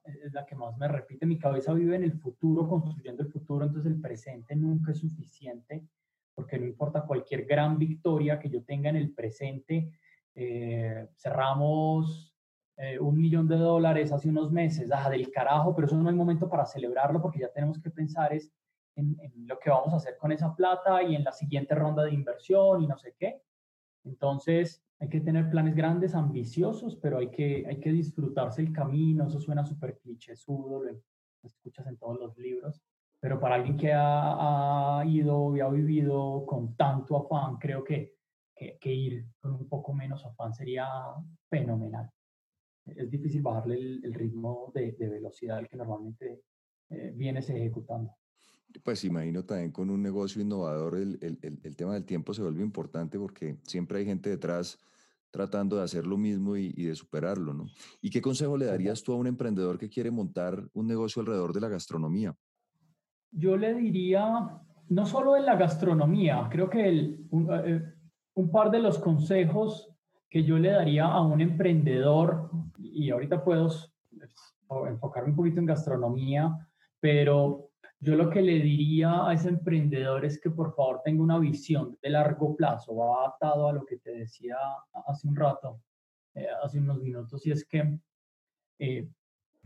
es 0.03 0.33
la 0.33 0.43
que 0.43 0.55
más 0.55 0.75
me 0.77 0.87
repite, 0.87 1.27
mi 1.27 1.37
cabeza 1.37 1.73
vive 1.73 1.95
en 1.95 2.03
el 2.03 2.13
futuro, 2.13 2.67
construyendo 2.67 3.21
el 3.21 3.29
futuro, 3.29 3.65
entonces 3.65 3.91
el 3.91 4.01
presente 4.01 4.55
nunca 4.55 4.91
es 4.91 4.97
suficiente, 4.97 5.85
porque 6.33 6.57
no 6.57 6.65
importa 6.65 7.05
cualquier 7.05 7.45
gran 7.45 7.77
victoria 7.77 8.39
que 8.39 8.49
yo 8.49 8.63
tenga 8.63 8.89
en 8.89 8.95
el 8.95 9.13
presente, 9.13 9.91
eh, 10.33 11.07
cerramos 11.17 12.35
eh, 12.77 12.97
un 12.97 13.15
millón 13.15 13.47
de 13.47 13.57
dólares 13.57 14.11
hace 14.11 14.29
unos 14.29 14.51
meses, 14.51 14.89
ah, 14.91 15.09
del 15.09 15.29
carajo, 15.31 15.75
pero 15.75 15.85
eso 15.85 15.95
no 15.95 16.09
es 16.09 16.15
momento 16.15 16.49
para 16.49 16.65
celebrarlo 16.65 17.21
porque 17.21 17.39
ya 17.39 17.51
tenemos 17.51 17.79
que 17.79 17.91
pensar 17.91 18.33
es 18.33 18.51
en 18.95 19.17
lo 19.47 19.57
que 19.59 19.69
vamos 19.69 19.93
a 19.93 19.97
hacer 19.97 20.17
con 20.17 20.33
esa 20.33 20.53
plata 20.53 21.01
y 21.03 21.15
en 21.15 21.23
la 21.23 21.31
siguiente 21.31 21.73
ronda 21.73 22.03
de 22.03 22.13
inversión 22.13 22.81
y 22.81 22.87
no 22.87 22.97
sé 22.97 23.15
qué. 23.17 23.41
Entonces, 24.03 24.83
hay 24.99 25.09
que 25.09 25.21
tener 25.21 25.49
planes 25.49 25.75
grandes, 25.75 26.13
ambiciosos, 26.13 26.95
pero 26.97 27.19
hay 27.19 27.29
que, 27.29 27.65
hay 27.67 27.79
que 27.79 27.91
disfrutarse 27.91 28.61
el 28.61 28.73
camino. 28.73 29.27
Eso 29.27 29.39
suena 29.39 29.63
súper 29.63 29.97
clichésudo, 29.99 30.83
lo 30.83 31.01
escuchas 31.43 31.87
en 31.87 31.97
todos 31.97 32.19
los 32.19 32.37
libros. 32.37 32.81
Pero 33.21 33.39
para 33.39 33.55
alguien 33.55 33.77
que 33.77 33.93
ha, 33.93 34.99
ha, 34.99 35.05
ido 35.05 35.55
y 35.55 35.59
ha 35.59 35.67
vivido 35.69 36.45
con 36.45 36.75
tanto 36.75 37.17
afán, 37.17 37.57
creo 37.57 37.83
que, 37.83 38.15
que, 38.55 38.93
ir 38.93 39.25
con 39.39 39.53
un 39.53 39.67
poco 39.67 39.93
menos 39.93 40.25
afán 40.25 40.53
sería 40.53 40.87
fenomenal. 41.49 42.09
Es 42.85 43.09
difícil 43.09 43.41
bajarle 43.41 43.75
el, 43.75 44.13
ritmo 44.13 44.71
de, 44.73 44.91
velocidad 44.97 45.57
al 45.57 45.67
que 45.67 45.77
normalmente 45.77 46.41
eh, 46.89 47.11
vienes 47.15 47.49
ejecutando. 47.49 48.15
Pues 48.83 49.03
imagino 49.03 49.43
también 49.43 49.71
con 49.71 49.89
un 49.89 50.01
negocio 50.01 50.41
innovador 50.41 50.95
el, 50.95 51.17
el, 51.21 51.59
el, 51.63 51.75
tema 51.75 51.93
del 51.93 52.05
tiempo 52.05 52.33
se 52.33 52.43
vuelve 52.43 52.61
importante 52.61 53.17
porque 53.17 53.57
siempre 53.63 53.99
hay 53.99 54.05
gente 54.05 54.29
detrás 54.29 54.77
tratando 55.31 55.77
de 55.77 55.83
hacer 55.83 56.05
lo 56.05 56.17
mismo 56.17 56.55
y, 56.55 56.73
y, 56.75 56.85
de 56.85 56.95
superarlo, 56.95 57.53
¿no? 57.53 57.67
¿Y 58.01 58.09
qué 58.09 58.21
consejo 58.21 58.57
le 58.57 58.65
darías 58.65 59.03
tú 59.03 59.13
a 59.13 59.17
un 59.17 59.27
emprendedor 59.27 59.77
que 59.77 59.89
quiere 59.89 60.11
montar 60.11 60.67
un 60.73 60.87
negocio 60.87 61.19
alrededor 61.21 61.53
de 61.53 61.61
la 61.61 61.69
gastronomía? 61.69 62.35
Yo 63.31 63.57
le 63.57 63.75
diría, 63.75 64.59
no 64.89 65.05
solo 65.05 65.37
en 65.37 65.45
la 65.45 65.55
gastronomía, 65.55 66.47
creo 66.51 66.69
que 66.69 66.87
el, 66.87 67.27
un, 67.29 67.47
eh, 67.51 67.93
un 68.33 68.51
par 68.51 68.71
de 68.71 68.79
los 68.79 68.97
consejos 68.97 69.89
que 70.29 70.43
yo 70.43 70.57
le 70.57 70.71
daría 70.71 71.05
a 71.05 71.21
un 71.21 71.41
emprendedor, 71.41 72.49
y 72.77 73.09
ahorita 73.09 73.43
puedo 73.43 73.67
pues, 73.67 74.55
enfocarme 74.87 75.29
un 75.29 75.35
poquito 75.35 75.59
en 75.59 75.65
gastronomía, 75.65 76.55
pero 76.99 77.68
yo 78.01 78.15
lo 78.15 78.29
que 78.29 78.41
le 78.41 78.59
diría 78.59 79.27
a 79.27 79.33
ese 79.33 79.49
emprendedor 79.49 80.23
es 80.23 80.39
que 80.39 80.49
por 80.49 80.73
favor 80.73 81.01
tenga 81.03 81.21
una 81.21 81.37
visión 81.37 81.97
de 82.01 82.09
largo 82.09 82.55
plazo, 82.55 82.95
va 82.95 83.27
atado 83.27 83.67
a 83.67 83.73
lo 83.73 83.85
que 83.85 83.97
te 83.97 84.11
decía 84.11 84.55
hace 85.07 85.27
un 85.27 85.35
rato, 85.35 85.81
eh, 86.33 86.47
hace 86.63 86.79
unos 86.79 87.01
minutos, 87.01 87.45
y 87.45 87.51
es 87.51 87.65
que 87.65 87.99
eh, 88.79 89.09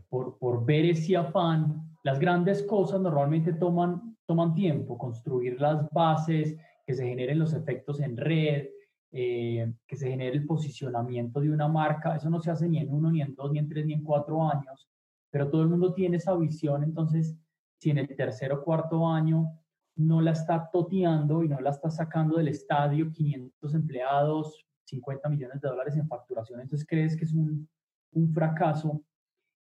por, 0.08 0.36
por, 0.38 0.64
ver 0.64 0.84
ese 0.86 1.16
afán, 1.16 1.96
las 2.02 2.18
grandes 2.18 2.62
cosas 2.64 3.00
normalmente 3.00 3.52
toman, 3.52 4.16
toman 4.26 4.54
tiempo, 4.54 4.98
construir 4.98 5.60
las 5.60 5.88
bases, 5.90 6.56
que 6.84 6.94
se 6.94 7.06
generen 7.06 7.38
los 7.38 7.54
efectos 7.54 8.00
en 8.00 8.16
red, 8.16 8.66
eh, 9.12 9.72
que 9.86 9.96
se 9.96 10.10
genere 10.10 10.36
el 10.36 10.44
posicionamiento 10.44 11.40
de 11.40 11.50
una 11.50 11.68
marca, 11.68 12.16
eso 12.16 12.28
no 12.28 12.40
se 12.40 12.50
hace 12.50 12.68
ni 12.68 12.78
en 12.78 12.92
uno, 12.92 13.12
ni 13.12 13.22
en 13.22 13.34
dos, 13.34 13.52
ni 13.52 13.60
en 13.60 13.68
tres, 13.68 13.86
ni 13.86 13.94
en 13.94 14.02
cuatro 14.02 14.42
años, 14.42 14.88
pero 15.30 15.48
todo 15.48 15.62
el 15.62 15.68
mundo 15.68 15.94
tiene 15.94 16.16
esa 16.16 16.34
visión, 16.34 16.82
entonces 16.82 17.36
si 17.84 17.90
en 17.90 17.98
el 17.98 18.08
tercer 18.16 18.50
o 18.50 18.64
cuarto 18.64 19.06
año 19.06 19.60
no 19.96 20.22
la 20.22 20.30
está 20.30 20.70
toteando 20.72 21.44
y 21.44 21.48
no 21.48 21.60
la 21.60 21.68
está 21.68 21.90
sacando 21.90 22.38
del 22.38 22.48
estadio, 22.48 23.12
500 23.12 23.74
empleados, 23.74 24.66
50 24.84 25.28
millones 25.28 25.60
de 25.60 25.68
dólares 25.68 25.94
en 25.96 26.08
facturación, 26.08 26.60
entonces 26.60 26.86
crees 26.88 27.14
que 27.14 27.26
es 27.26 27.34
un, 27.34 27.68
un 28.12 28.32
fracaso. 28.32 29.02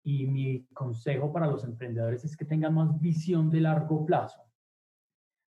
Y 0.03 0.25
mi 0.25 0.65
consejo 0.73 1.31
para 1.31 1.45
los 1.45 1.63
emprendedores 1.63 2.23
es 2.23 2.35
que 2.35 2.45
tengan 2.45 2.73
más 2.73 2.99
visión 2.99 3.51
de 3.51 3.61
largo 3.61 4.03
plazo. 4.03 4.41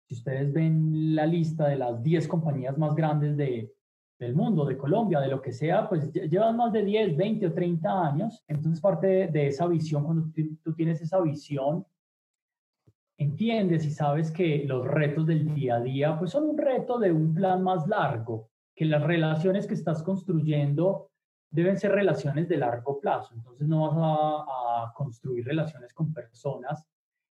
Si 0.07 0.17
ustedes 0.17 0.53
ven 0.53 1.15
la 1.15 1.25
lista 1.25 1.69
de 1.69 1.77
las 1.77 2.03
10 2.03 2.29
compañías 2.29 2.77
más 2.77 2.95
grandes 2.95 3.35
de, 3.37 3.73
del 4.19 4.35
mundo, 4.35 4.67
de 4.67 4.77
Colombia, 4.77 5.21
de 5.21 5.29
lo 5.29 5.41
que 5.41 5.53
sea, 5.53 5.89
pues 5.89 6.13
llevan 6.13 6.57
más 6.59 6.73
de 6.73 6.85
10, 6.85 7.17
20 7.17 7.47
o 7.47 7.55
30 7.55 8.07
años. 8.09 8.45
Entonces 8.47 8.79
parte 8.79 9.07
de, 9.07 9.29
de 9.29 9.47
esa 9.47 9.67
visión, 9.67 10.05
cuando 10.05 10.31
tú, 10.63 10.75
tienes 10.75 11.01
esa 11.01 11.19
visión 11.23 11.87
entiendes 13.19 13.85
y 13.85 13.91
sabes 13.91 14.31
que 14.31 14.65
los 14.65 14.87
retos 14.87 15.27
del 15.27 15.53
día 15.55 15.77
a 15.77 15.81
día 15.81 16.19
pues 16.19 16.31
son 16.31 16.45
un 16.45 16.57
reto 16.57 16.99
de 16.99 17.13
un 17.13 17.35
plan 17.35 17.63
más 17.63 17.87
largo, 17.89 18.49
que 18.75 18.85
las 18.85 19.03
relaciones 19.03 19.67
que 19.67 19.75
estás 19.75 20.03
construyendo 20.05 21.11
deben 21.51 21.77
ser 21.77 21.93
relaciones 21.93 22.49
de 22.49 22.59
largo 22.59 23.01
plazo. 23.01 23.35
Entonces 23.35 23.67
no 23.67 23.89
vas 23.89 23.97
a, 23.99 24.93
construir 24.95 25.45
relaciones 25.45 25.93
con 25.93 26.13
personas 26.13 26.85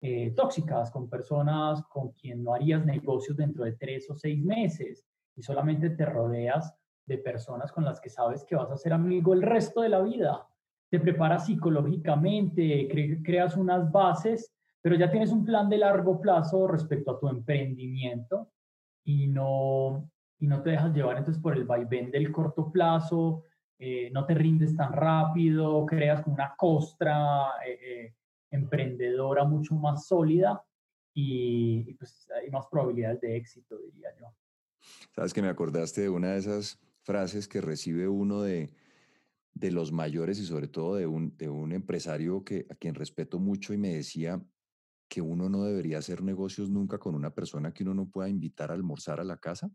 eh, 0.02 0.32
tóxicas, 0.36 0.90
con 0.90 1.08
personas 1.08 1.82
con 1.84 2.12
quien 2.12 2.42
no 2.42 2.54
harías 2.54 2.84
negocios 2.84 3.36
dentro 3.36 3.64
de 3.64 3.72
tres 3.72 4.08
o 4.10 4.14
seis 4.14 4.42
meses 4.42 5.04
y 5.36 5.42
solamente 5.42 5.90
te 5.90 6.06
rodeas 6.06 6.74
de 7.06 7.18
personas 7.18 7.72
con 7.72 7.84
las 7.84 8.00
que 8.00 8.08
sabes 8.08 8.44
que 8.44 8.56
vas 8.56 8.70
a 8.70 8.76
ser 8.76 8.92
amigo 8.92 9.32
el 9.32 9.42
resto 9.42 9.80
de 9.80 9.88
la 9.88 10.00
vida. 10.00 10.46
Te 10.90 11.00
preparas 11.00 11.46
psicológicamente, 11.46 12.88
cre 12.88 13.22
creas 13.22 13.56
unas 13.56 13.90
bases 13.90 14.52
pero 14.82 14.96
ya 14.96 15.10
tienes 15.10 15.30
un 15.30 15.44
plan 15.44 15.68
de 15.68 15.78
largo 15.78 16.20
plazo 16.20 16.66
respecto 16.66 17.10
a 17.10 17.18
tu 17.18 17.28
emprendimiento 17.28 18.52
y 19.04 19.26
no, 19.26 20.10
y 20.38 20.46
no 20.46 20.62
te 20.62 20.70
dejas 20.70 20.94
llevar 20.94 21.18
entonces 21.18 21.42
por 21.42 21.56
el 21.56 21.64
vaivén 21.64 22.10
del 22.10 22.32
corto 22.32 22.70
plazo, 22.70 23.44
eh, 23.78 24.10
no 24.12 24.26
te 24.26 24.34
rindes 24.34 24.76
tan 24.76 24.92
rápido, 24.92 25.86
creas 25.86 26.26
una 26.26 26.54
costra 26.56 27.52
eh, 27.66 27.78
eh, 27.82 28.14
emprendedora 28.50 29.44
mucho 29.44 29.74
más 29.74 30.06
sólida 30.06 30.62
y, 31.14 31.84
y, 31.88 31.94
pues 31.94 32.28
hay 32.30 32.50
más 32.50 32.66
probabilidades 32.70 33.20
de 33.20 33.36
éxito, 33.36 33.78
diría 33.78 34.08
yo. 34.18 34.26
Sabes 35.14 35.34
que 35.34 35.42
me 35.42 35.48
acordaste 35.48 36.02
de 36.02 36.08
una 36.08 36.32
de 36.32 36.38
esas 36.38 36.78
frases 37.02 37.48
que 37.48 37.60
recibe 37.60 38.08
uno 38.08 38.42
de, 38.42 38.70
de 39.54 39.70
los 39.70 39.92
mayores 39.92 40.38
y 40.38 40.46
sobre 40.46 40.68
todo 40.68 40.96
de 40.96 41.06
un, 41.06 41.36
de 41.36 41.48
un 41.48 41.72
empresario 41.72 42.44
que, 42.44 42.66
a 42.70 42.74
quien 42.74 42.94
respeto 42.94 43.38
mucho 43.38 43.72
y 43.74 43.78
me 43.78 43.94
decía, 43.94 44.40
que 45.10 45.20
uno 45.20 45.48
no 45.48 45.64
debería 45.64 45.98
hacer 45.98 46.22
negocios 46.22 46.70
nunca 46.70 46.96
con 46.96 47.16
una 47.16 47.34
persona 47.34 47.74
que 47.74 47.82
uno 47.82 47.94
no 47.94 48.08
pueda 48.08 48.28
invitar 48.28 48.70
a 48.70 48.74
almorzar 48.74 49.18
a 49.18 49.24
la 49.24 49.36
casa. 49.36 49.68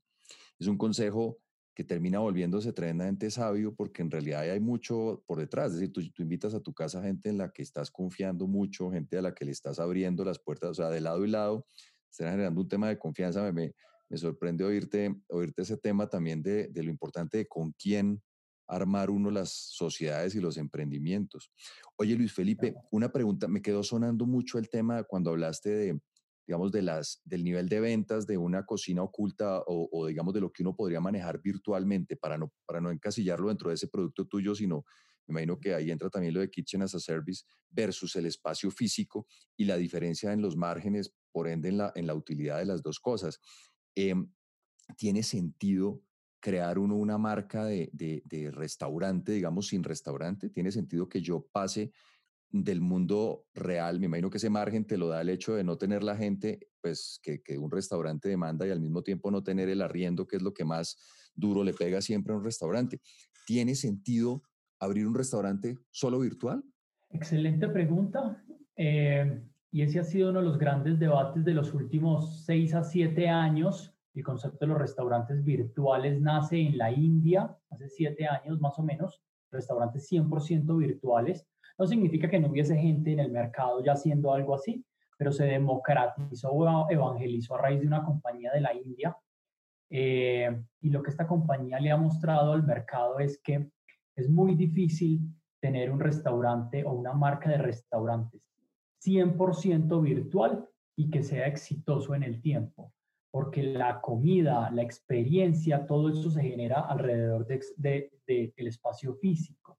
Es 0.58 0.68
un 0.68 0.78
consejo 0.78 1.40
que 1.76 1.84
termina 1.84 2.20
volviéndose 2.20 2.72
tremendamente 2.72 3.30
sabio 3.30 3.76
porque 3.76 4.02
en 4.02 4.10
realidad 4.10 4.50
hay 4.50 4.62
mucho 4.62 5.22
por 5.28 5.40
detrás. 5.40 5.74
Es 5.74 5.80
decir, 5.80 5.92
tú, 5.92 6.24
invitas 6.24 6.54
a 6.54 6.62
tu 6.62 6.74
casa 6.74 7.04
gente 7.04 7.28
en 7.28 7.38
la 7.38 7.52
que 7.52 7.64
estás 7.64 7.92
confiando 7.92 8.48
mucho, 8.48 8.90
gente 8.92 9.18
a 9.18 9.22
la 9.22 9.34
que 9.34 9.44
le 9.44 9.52
estás 9.52 9.78
abriendo 9.78 10.24
las 10.24 10.40
puertas, 10.40 10.70
o 10.70 10.74
sea, 10.74 10.90
de 10.90 11.02
lado 11.02 11.26
y 11.26 11.30
lado, 11.30 11.68
están 12.10 12.32
generando 12.32 12.62
un 12.62 12.70
tema 12.70 12.88
de 12.88 12.98
confianza. 12.98 13.52
Me, 13.52 13.74
me 14.08 14.18
sorprende 14.18 14.64
oírte, 14.64 15.14
oírte 15.28 15.64
ese 15.64 15.76
tema 15.76 16.08
también 16.08 16.42
de, 16.42 16.70
de 16.70 16.82
lo 16.82 16.90
importante 16.90 17.40
de 17.40 17.48
con 17.48 17.74
quién 17.74 18.24
armar 18.68 19.10
uno 19.10 19.32
las 19.32 19.52
sociedades 19.52 20.36
y 20.36 20.42
los 20.42 20.58
emprendimientos. 20.58 21.52
Oye, 21.98 22.16
Luis 22.16 22.34
Felipe, 22.34 22.76
una 22.92 23.12
pregunta, 23.12 23.48
me 23.48 23.62
quedó 23.62 23.84
sonando 23.84 24.26
mucho 24.26 24.58
el 24.58 24.70
tema 24.70 25.04
cuando 25.04 25.32
hablaste 25.32 25.70
de, 25.70 26.00
digamos, 26.48 26.72
de 26.72 26.82
las, 26.82 27.22
del 27.26 27.44
nivel 27.44 27.70
de 27.70 27.80
ventas 27.80 28.28
de 28.28 28.38
una 28.38 28.66
cocina 28.66 29.04
oculta 29.04 29.60
o, 29.68 29.90
o, 29.92 30.08
digamos, 30.08 30.34
de 30.34 30.42
lo 30.42 30.52
que 30.52 30.64
uno 30.64 30.76
podría 30.76 31.00
manejar 31.00 31.42
virtualmente 31.42 32.16
para 32.18 32.38
no, 32.38 32.52
para 32.66 32.82
no 32.82 32.92
encasillarlo 32.92 33.50
dentro 33.50 33.70
de 33.70 33.76
ese 33.76 33.88
producto 33.88 34.26
tuyo, 34.26 34.56
sino 34.56 34.84
me 35.28 35.34
imagino 35.34 35.60
que 35.60 35.74
ahí 35.74 35.90
entra 35.90 36.10
también 36.10 36.34
lo 36.34 36.40
de 36.40 36.50
Kitchen 36.50 36.84
as 36.84 36.94
a 36.94 37.00
Service 37.00 37.44
versus 37.70 38.16
el 38.16 38.28
espacio 38.28 38.70
físico 38.70 39.28
y 39.58 39.66
la 39.66 39.78
diferencia 39.78 40.32
en 40.32 40.42
los 40.42 40.56
márgenes, 40.56 41.14
por 41.32 41.48
ende, 41.48 41.70
en 41.70 41.78
la, 41.78 41.92
en 41.96 42.06
la 42.06 42.14
utilidad 42.14 42.60
de 42.60 42.66
las 42.66 42.84
dos 42.84 43.00
cosas. 43.00 43.40
Eh, 43.96 44.14
¿Tiene 44.98 45.24
sentido 45.24 46.04
crear 46.46 46.78
uno 46.78 46.96
una 46.96 47.18
marca 47.18 47.66
de, 47.66 47.90
de, 47.92 48.52
restaurante, 48.52 49.32
digamos, 49.32 49.70
sin 49.70 49.84
restaurante? 49.84 50.52
¿Tiene 50.52 50.72
sentido 50.72 51.10
que 51.10 51.20
yo 51.20 51.48
pase 51.52 51.92
del 52.52 52.82
mundo 52.82 53.48
real? 53.56 54.00
Me 54.00 54.06
imagino 54.06 54.30
que 54.30 54.38
ese 54.38 54.52
margen 54.52 54.86
te 54.86 54.96
lo 54.96 55.08
da 55.08 55.22
el 55.22 55.30
hecho 55.30 55.56
de 55.56 55.64
no 55.64 55.76
tener 55.76 56.04
la 56.04 56.16
gente, 56.16 56.60
pues 56.82 57.20
que, 57.24 57.42
que 57.42 57.58
un 57.58 57.72
restaurante 57.72 58.30
demanda 58.30 58.68
y 58.68 58.70
al 58.70 58.80
mismo 58.80 59.02
tiempo 59.02 59.32
no 59.32 59.42
tener 59.42 59.70
el 59.70 59.82
arriendo, 59.82 60.28
que 60.28 60.36
es 60.36 60.44
lo 60.44 60.54
que 60.54 60.66
más 60.66 61.00
duro 61.34 61.64
le 61.64 61.74
pega 61.74 62.00
siempre 62.00 62.32
a 62.32 62.38
un 62.38 62.44
restaurante. 62.44 63.02
¿Tiene 63.48 63.74
sentido 63.74 64.44
abrir 64.80 65.08
un 65.08 65.16
restaurante 65.16 65.80
solo 65.90 66.20
virtual? 66.20 66.64
Excelente 67.10 67.68
pregunta. 67.70 68.46
Eh, 68.76 69.42
y 69.72 69.82
ese 69.82 70.00
ha 70.00 70.04
sido 70.04 70.30
uno 70.30 70.42
de 70.42 70.46
los 70.46 70.60
grandes 70.60 71.00
debates 71.00 71.44
de 71.44 71.56
los 71.56 71.74
últimos 71.74 72.46
seis 72.46 72.76
a 72.76 72.84
siete 72.84 73.30
años 73.30 73.95
el 74.16 74.24
concepto 74.24 74.60
de 74.62 74.68
los 74.68 74.78
restaurantes 74.78 75.44
virtuales 75.44 76.22
nace 76.22 76.60
en 76.60 76.78
la 76.78 76.92
India, 76.92 77.56
hace 77.70 77.90
siete 77.90 78.26
años 78.26 78.60
más 78.62 78.80
o 78.80 78.84
menos, 78.84 79.22
restaurantes 79.52 80.10
100% 80.10 80.78
virtuales. 80.78 81.46
No 81.78 81.86
significa 81.86 82.30
que 82.30 82.40
no 82.40 82.48
hubiese 82.48 82.78
gente 82.78 83.12
en 83.12 83.20
el 83.20 83.32
mercado 83.32 83.84
ya 83.84 83.92
haciendo 83.94 84.34
algo 84.34 84.56
así, 84.56 84.86
pero 85.18 85.32
se 85.32 85.46
democratizó 85.46 86.52
o 86.52 86.90
evangelizó 86.90 87.56
a 87.56 87.62
raíz 87.62 87.82
de 87.82 87.88
una 87.88 88.04
compañía 88.04 88.52
de 88.54 88.62
la 88.62 88.74
India. 88.74 89.18
Eh, 89.90 90.64
y 90.82 90.90
lo 90.90 91.04
que 91.04 91.12
esta 91.12 91.28
compañía 91.28 91.80
le 91.80 91.92
ha 91.92 91.98
mostrado 91.98 92.54
al 92.54 92.64
mercado 92.64 93.20
es 93.20 93.40
que 93.44 93.70
es 94.16 94.30
muy 94.30 94.56
difícil 94.56 95.20
tener 95.60 95.92
un 95.92 96.00
restaurante 96.00 96.86
o 96.86 96.94
una 96.94 97.14
marca 97.14 97.50
de 97.50 97.58
restaurantes 97.58 98.42
100% 99.04 100.02
virtual 100.02 100.68
y 100.96 101.10
que 101.10 101.22
sea 101.22 101.48
exitoso 101.48 102.16
en 102.16 102.24
el 102.24 102.42
tiempo 102.42 102.95
porque 103.36 103.64
la 103.64 104.00
comida, 104.00 104.72
la 104.72 104.82
experiencia, 104.82 105.86
todo 105.86 106.08
eso 106.08 106.32
se 106.32 106.42
genera 106.42 106.80
alrededor 106.80 107.46
del 107.46 107.60
de, 107.76 108.10
de, 108.26 108.54
espacio 108.56 109.14
físico. 109.16 109.78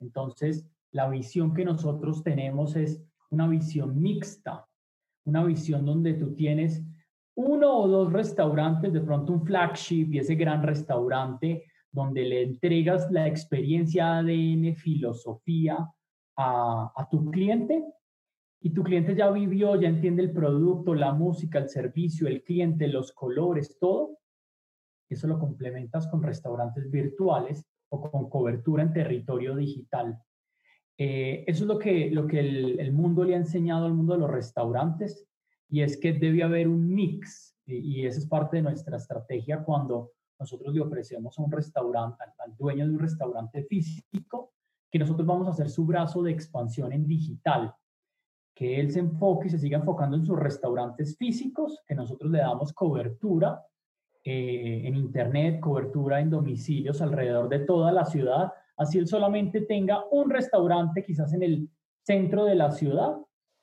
Entonces, 0.00 0.68
la 0.90 1.08
visión 1.08 1.54
que 1.54 1.64
nosotros 1.64 2.24
tenemos 2.24 2.74
es 2.74 3.00
una 3.30 3.46
visión 3.46 4.02
mixta, 4.02 4.66
una 5.24 5.44
visión 5.44 5.86
donde 5.86 6.14
tú 6.14 6.34
tienes 6.34 6.82
uno 7.36 7.78
o 7.78 7.86
dos 7.86 8.12
restaurantes, 8.12 8.92
de 8.92 9.02
pronto 9.02 9.34
un 9.34 9.46
flagship 9.46 10.08
y 10.12 10.18
ese 10.18 10.34
gran 10.34 10.60
restaurante 10.64 11.66
donde 11.92 12.24
le 12.24 12.42
entregas 12.42 13.08
la 13.12 13.28
experiencia 13.28 14.18
ADN, 14.18 14.74
filosofía 14.74 15.88
a, 16.36 16.92
a 16.96 17.08
tu 17.08 17.30
cliente 17.30 17.84
y 18.62 18.70
tu 18.70 18.82
cliente 18.82 19.14
ya 19.14 19.30
vivió, 19.30 19.80
ya 19.80 19.88
entiende 19.88 20.22
el 20.22 20.32
producto, 20.32 20.94
la 20.94 21.14
música, 21.14 21.58
el 21.58 21.68
servicio, 21.68 22.28
el 22.28 22.42
cliente, 22.42 22.88
los 22.88 23.12
colores, 23.12 23.78
todo, 23.78 24.18
eso 25.08 25.26
lo 25.26 25.38
complementas 25.38 26.06
con 26.08 26.22
restaurantes 26.22 26.90
virtuales 26.90 27.66
o 27.88 28.00
con 28.00 28.28
cobertura 28.28 28.82
en 28.82 28.92
territorio 28.92 29.56
digital. 29.56 30.22
Eh, 30.96 31.44
eso 31.46 31.64
es 31.64 31.68
lo 31.68 31.78
que, 31.78 32.10
lo 32.10 32.26
que 32.26 32.40
el, 32.40 32.92
mundo 32.92 33.24
le 33.24 33.34
ha 33.34 33.38
enseñado 33.38 33.86
al 33.86 33.94
mundo 33.94 34.12
de 34.12 34.20
los 34.20 34.30
restaurantes 34.30 35.26
y 35.68 35.80
es 35.80 35.96
que 35.96 36.12
debe 36.12 36.42
haber 36.42 36.68
un 36.68 36.92
mix 36.92 37.56
y, 37.66 38.04
esa 38.04 38.18
es 38.18 38.26
parte 38.26 38.58
de 38.58 38.62
nuestra 38.62 38.96
estrategia 38.96 39.64
cuando 39.64 40.12
nosotros 40.38 40.74
le 40.74 40.80
ofrecemos 40.80 41.38
a 41.38 41.42
un 41.42 41.52
restaurante, 41.52 42.24
al 42.38 42.56
dueño 42.56 42.86
de 42.86 42.92
un 42.92 42.98
restaurante 42.98 43.62
físico, 43.64 44.52
que 44.90 44.98
nosotros 44.98 45.26
vamos 45.26 45.46
a 45.46 45.50
hacer 45.50 45.70
su 45.70 45.86
brazo 45.86 46.22
de 46.22 46.32
expansión 46.32 46.92
en 46.92 47.06
digital 47.06 47.74
que 48.60 48.78
él 48.78 48.90
se 48.90 48.98
enfoque 48.98 49.46
y 49.46 49.50
se 49.50 49.58
siga 49.58 49.78
enfocando 49.78 50.18
en 50.18 50.26
sus 50.26 50.38
restaurantes 50.38 51.16
físicos, 51.16 51.80
que 51.86 51.94
nosotros 51.94 52.30
le 52.30 52.40
damos 52.40 52.74
cobertura 52.74 53.64
eh, 54.22 54.82
en 54.84 54.96
Internet, 54.96 55.60
cobertura 55.60 56.20
en 56.20 56.28
domicilios 56.28 57.00
alrededor 57.00 57.48
de 57.48 57.60
toda 57.60 57.90
la 57.90 58.04
ciudad, 58.04 58.52
así 58.76 58.98
él 58.98 59.06
solamente 59.06 59.62
tenga 59.62 60.04
un 60.10 60.28
restaurante 60.28 61.02
quizás 61.02 61.32
en 61.32 61.42
el 61.42 61.70
centro 62.02 62.44
de 62.44 62.54
la 62.54 62.70
ciudad. 62.70 63.16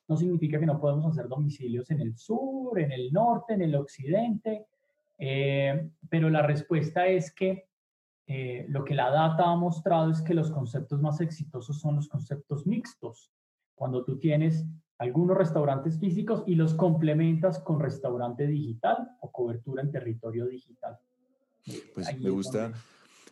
No 0.07 0.17
significa 0.17 0.60
que 0.60 0.65
no 0.65 0.79
podemos 0.79 1.05
hacer 1.05 1.27
domicilios 1.27 1.91
en 1.91 2.01
el 2.01 2.17
sur, 2.17 2.79
en 2.79 2.91
el 2.91 3.13
norte, 3.13 3.53
en 3.53 3.62
el 3.62 3.75
occidente, 3.75 4.65
eh, 5.19 5.91
pero 6.10 6.31
la 6.31 6.41
respuesta 6.41 7.05
es 7.05 7.31
que 7.36 7.67
eh, 8.25 8.65
lo 8.69 8.83
que 8.83 8.95
la 8.95 9.12
data 9.12 9.43
ha 9.47 9.55
mostrado 9.55 10.10
es 10.10 10.23
que 10.23 10.33
los 10.33 10.49
conceptos 10.49 10.99
más 10.99 11.21
exitosos 11.21 11.79
son 11.79 11.97
los 11.97 12.10
conceptos 12.10 12.65
mixtos. 12.65 13.31
Cuando 13.75 14.03
tú 14.03 14.17
tienes 14.17 14.65
algunos 14.99 15.38
restaurantes 15.38 15.99
físicos 15.99 16.43
y 16.47 16.55
los 16.55 16.73
complementas 16.73 17.60
con 17.60 17.79
restaurante 17.79 18.47
digital 18.47 19.10
o 19.21 19.31
cobertura 19.31 19.83
en 19.83 19.91
territorio 19.91 20.47
digital. 20.47 20.97
Pues 21.93 22.19
me 22.19 22.29
gusta, 22.29 22.71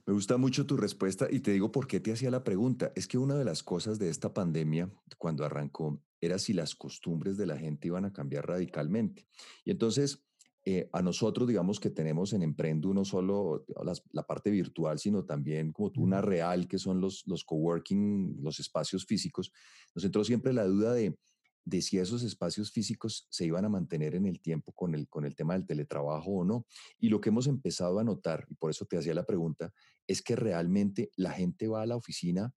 me 0.06 0.14
gusta 0.14 0.38
mucho 0.38 0.66
tu 0.66 0.78
respuesta 0.78 1.28
y 1.30 1.40
te 1.40 1.52
digo 1.52 1.72
por 1.72 1.88
qué 1.88 2.00
te 2.00 2.12
hacía 2.12 2.30
la 2.30 2.44
pregunta. 2.44 2.92
Es 2.96 3.08
que 3.08 3.18
una 3.18 3.36
de 3.36 3.46
las 3.46 3.64
cosas 3.64 3.98
de 3.98 4.10
esta 4.10 4.34
pandemia, 4.34 4.90
cuando 5.18 5.46
arrancó, 5.46 6.02
era 6.22 6.38
si 6.38 6.54
las 6.54 6.76
costumbres 6.76 7.38
de 7.38 7.46
la 7.46 7.58
gente 7.58 7.88
iban 7.88 8.06
a 8.06 8.14
cambiar 8.14 8.48
radicalmente. 8.48 9.28
Y 9.64 9.72
entonces, 9.72 10.24
eh, 10.66 10.90
a 10.94 11.02
nosotros, 11.02 11.48
digamos 11.48 11.80
que 11.80 11.90
tenemos 11.90 12.34
en 12.34 12.42
Emprendo 12.42 12.94
no 12.94 13.06
solo 13.06 13.66
la 14.12 14.24
parte 14.24 14.50
virtual, 14.50 15.00
sino 15.00 15.24
también 15.24 15.72
como 15.72 15.92
tú, 15.92 16.02
una 16.02 16.22
real, 16.22 16.68
que 16.68 16.80
son 16.80 17.00
los, 17.00 17.24
los 17.28 17.44
coworking, 17.44 18.38
los 18.42 18.60
espacios 18.60 19.06
físicos, 19.06 19.52
nos 19.94 20.04
entró 20.04 20.24
siempre 20.24 20.54
la 20.54 20.66
duda 20.66 20.94
de 20.94 21.18
de 21.66 21.82
si 21.82 21.98
esos 21.98 22.24
espacios 22.24 22.72
físicos 22.72 23.28
se 23.30 23.46
iban 23.46 23.66
a 23.66 23.70
mantener 23.70 24.16
en 24.16 24.28
el 24.28 24.40
tiempo 24.40 24.72
con 24.72 24.94
el, 24.94 25.10
con 25.10 25.26
el 25.26 25.36
tema 25.36 25.56
del 25.56 25.66
teletrabajo 25.66 26.32
o 26.32 26.46
no. 26.46 26.68
Y 27.00 27.10
lo 27.10 27.20
que 27.20 27.30
hemos 27.30 27.48
empezado 27.48 28.00
a 28.00 28.04
notar, 28.04 28.46
y 28.50 28.54
por 28.56 28.70
eso 28.70 28.86
te 28.86 28.98
hacía 28.98 29.16
la 29.16 29.26
pregunta, 29.26 29.74
es 30.08 30.22
que 30.22 30.36
realmente 30.36 31.10
la 31.16 31.32
gente 31.32 31.68
va 31.68 31.82
a 31.82 31.88
la 31.88 31.96
oficina 31.96 32.54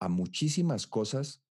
a 0.00 0.08
muchísimas 0.08 0.88
cosas 0.88 1.44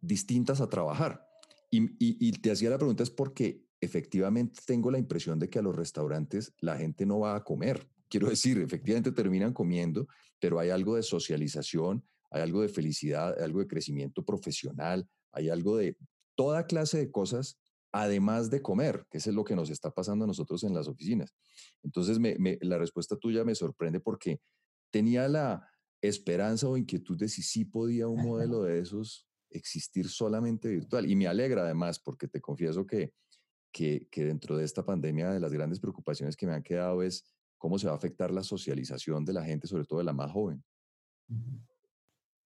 distintas 0.00 0.60
a 0.60 0.68
trabajar. 0.68 1.26
Y, 1.70 1.88
y, 1.98 2.32
te 2.32 2.50
hacía 2.50 2.68
la 2.68 2.76
pregunta 2.76 3.02
es 3.02 3.10
porque 3.10 3.64
efectivamente 3.80 4.60
tengo 4.66 4.90
la 4.90 4.98
impresión 4.98 5.38
de 5.38 5.48
que 5.48 5.58
a 5.58 5.62
los 5.62 5.74
restaurantes 5.74 6.52
la 6.60 6.76
gente 6.76 7.06
no 7.06 7.20
va 7.20 7.34
a 7.34 7.44
comer. 7.44 7.88
Quiero 8.10 8.28
decir, 8.28 8.58
efectivamente 8.58 9.10
terminan 9.10 9.54
comiendo, 9.54 10.06
pero 10.38 10.58
hay 10.58 10.68
algo 10.68 10.96
de 10.96 11.02
socialización, 11.02 12.04
hay 12.30 12.42
algo 12.42 12.60
de 12.60 12.68
felicidad, 12.68 13.34
hay 13.38 13.44
algo 13.44 13.60
de 13.60 13.68
crecimiento 13.68 14.22
profesional, 14.22 15.08
hay 15.32 15.48
algo 15.48 15.76
de 15.76 15.96
toda 16.34 16.66
clase 16.66 16.98
de 16.98 17.10
cosas, 17.10 17.58
además 17.92 18.50
de 18.50 18.62
comer, 18.62 19.06
que 19.10 19.18
es 19.18 19.26
lo 19.26 19.44
que 19.44 19.56
nos 19.56 19.70
está 19.70 19.90
pasando 19.90 20.24
a 20.24 20.28
nosotros 20.28 20.64
en 20.64 20.74
las 20.74 20.88
oficinas. 20.88 21.34
Entonces, 21.82 22.18
la 22.60 22.78
respuesta 22.78 23.16
tuya 23.16 23.44
me 23.44 23.54
sorprende 23.54 24.00
porque 24.00 24.40
tenía 24.90 25.28
la 25.28 25.68
esperanza 26.00 26.68
o 26.68 26.76
inquietud 26.76 27.18
de 27.18 27.28
si 27.28 27.42
sí 27.42 27.64
podía 27.64 28.08
un 28.08 28.22
modelo 28.22 28.62
de 28.62 28.78
esos 28.78 29.26
existir 29.50 30.08
solamente 30.08 30.68
virtual. 30.68 31.08
Y 31.10 31.16
me 31.16 31.26
alegra 31.26 31.62
además, 31.62 31.98
porque 31.98 32.28
te 32.28 32.40
confieso 32.40 32.86
que, 32.86 33.12
que, 33.70 34.08
que 34.10 34.24
dentro 34.24 34.56
de 34.56 34.64
esta 34.64 34.84
pandemia, 34.84 35.30
de 35.30 35.40
las 35.40 35.52
grandes 35.52 35.80
preocupaciones 35.80 36.36
que 36.36 36.46
me 36.46 36.54
han 36.54 36.62
quedado 36.62 37.02
es 37.02 37.24
cómo 37.58 37.78
se 37.78 37.86
va 37.86 37.92
a 37.92 37.96
afectar 37.96 38.30
la 38.30 38.42
socialización 38.42 39.24
de 39.24 39.34
la 39.34 39.44
gente, 39.44 39.66
sobre 39.66 39.84
todo 39.84 39.98
de 39.98 40.04
la 40.04 40.12
más 40.12 40.32
joven. 40.32 40.64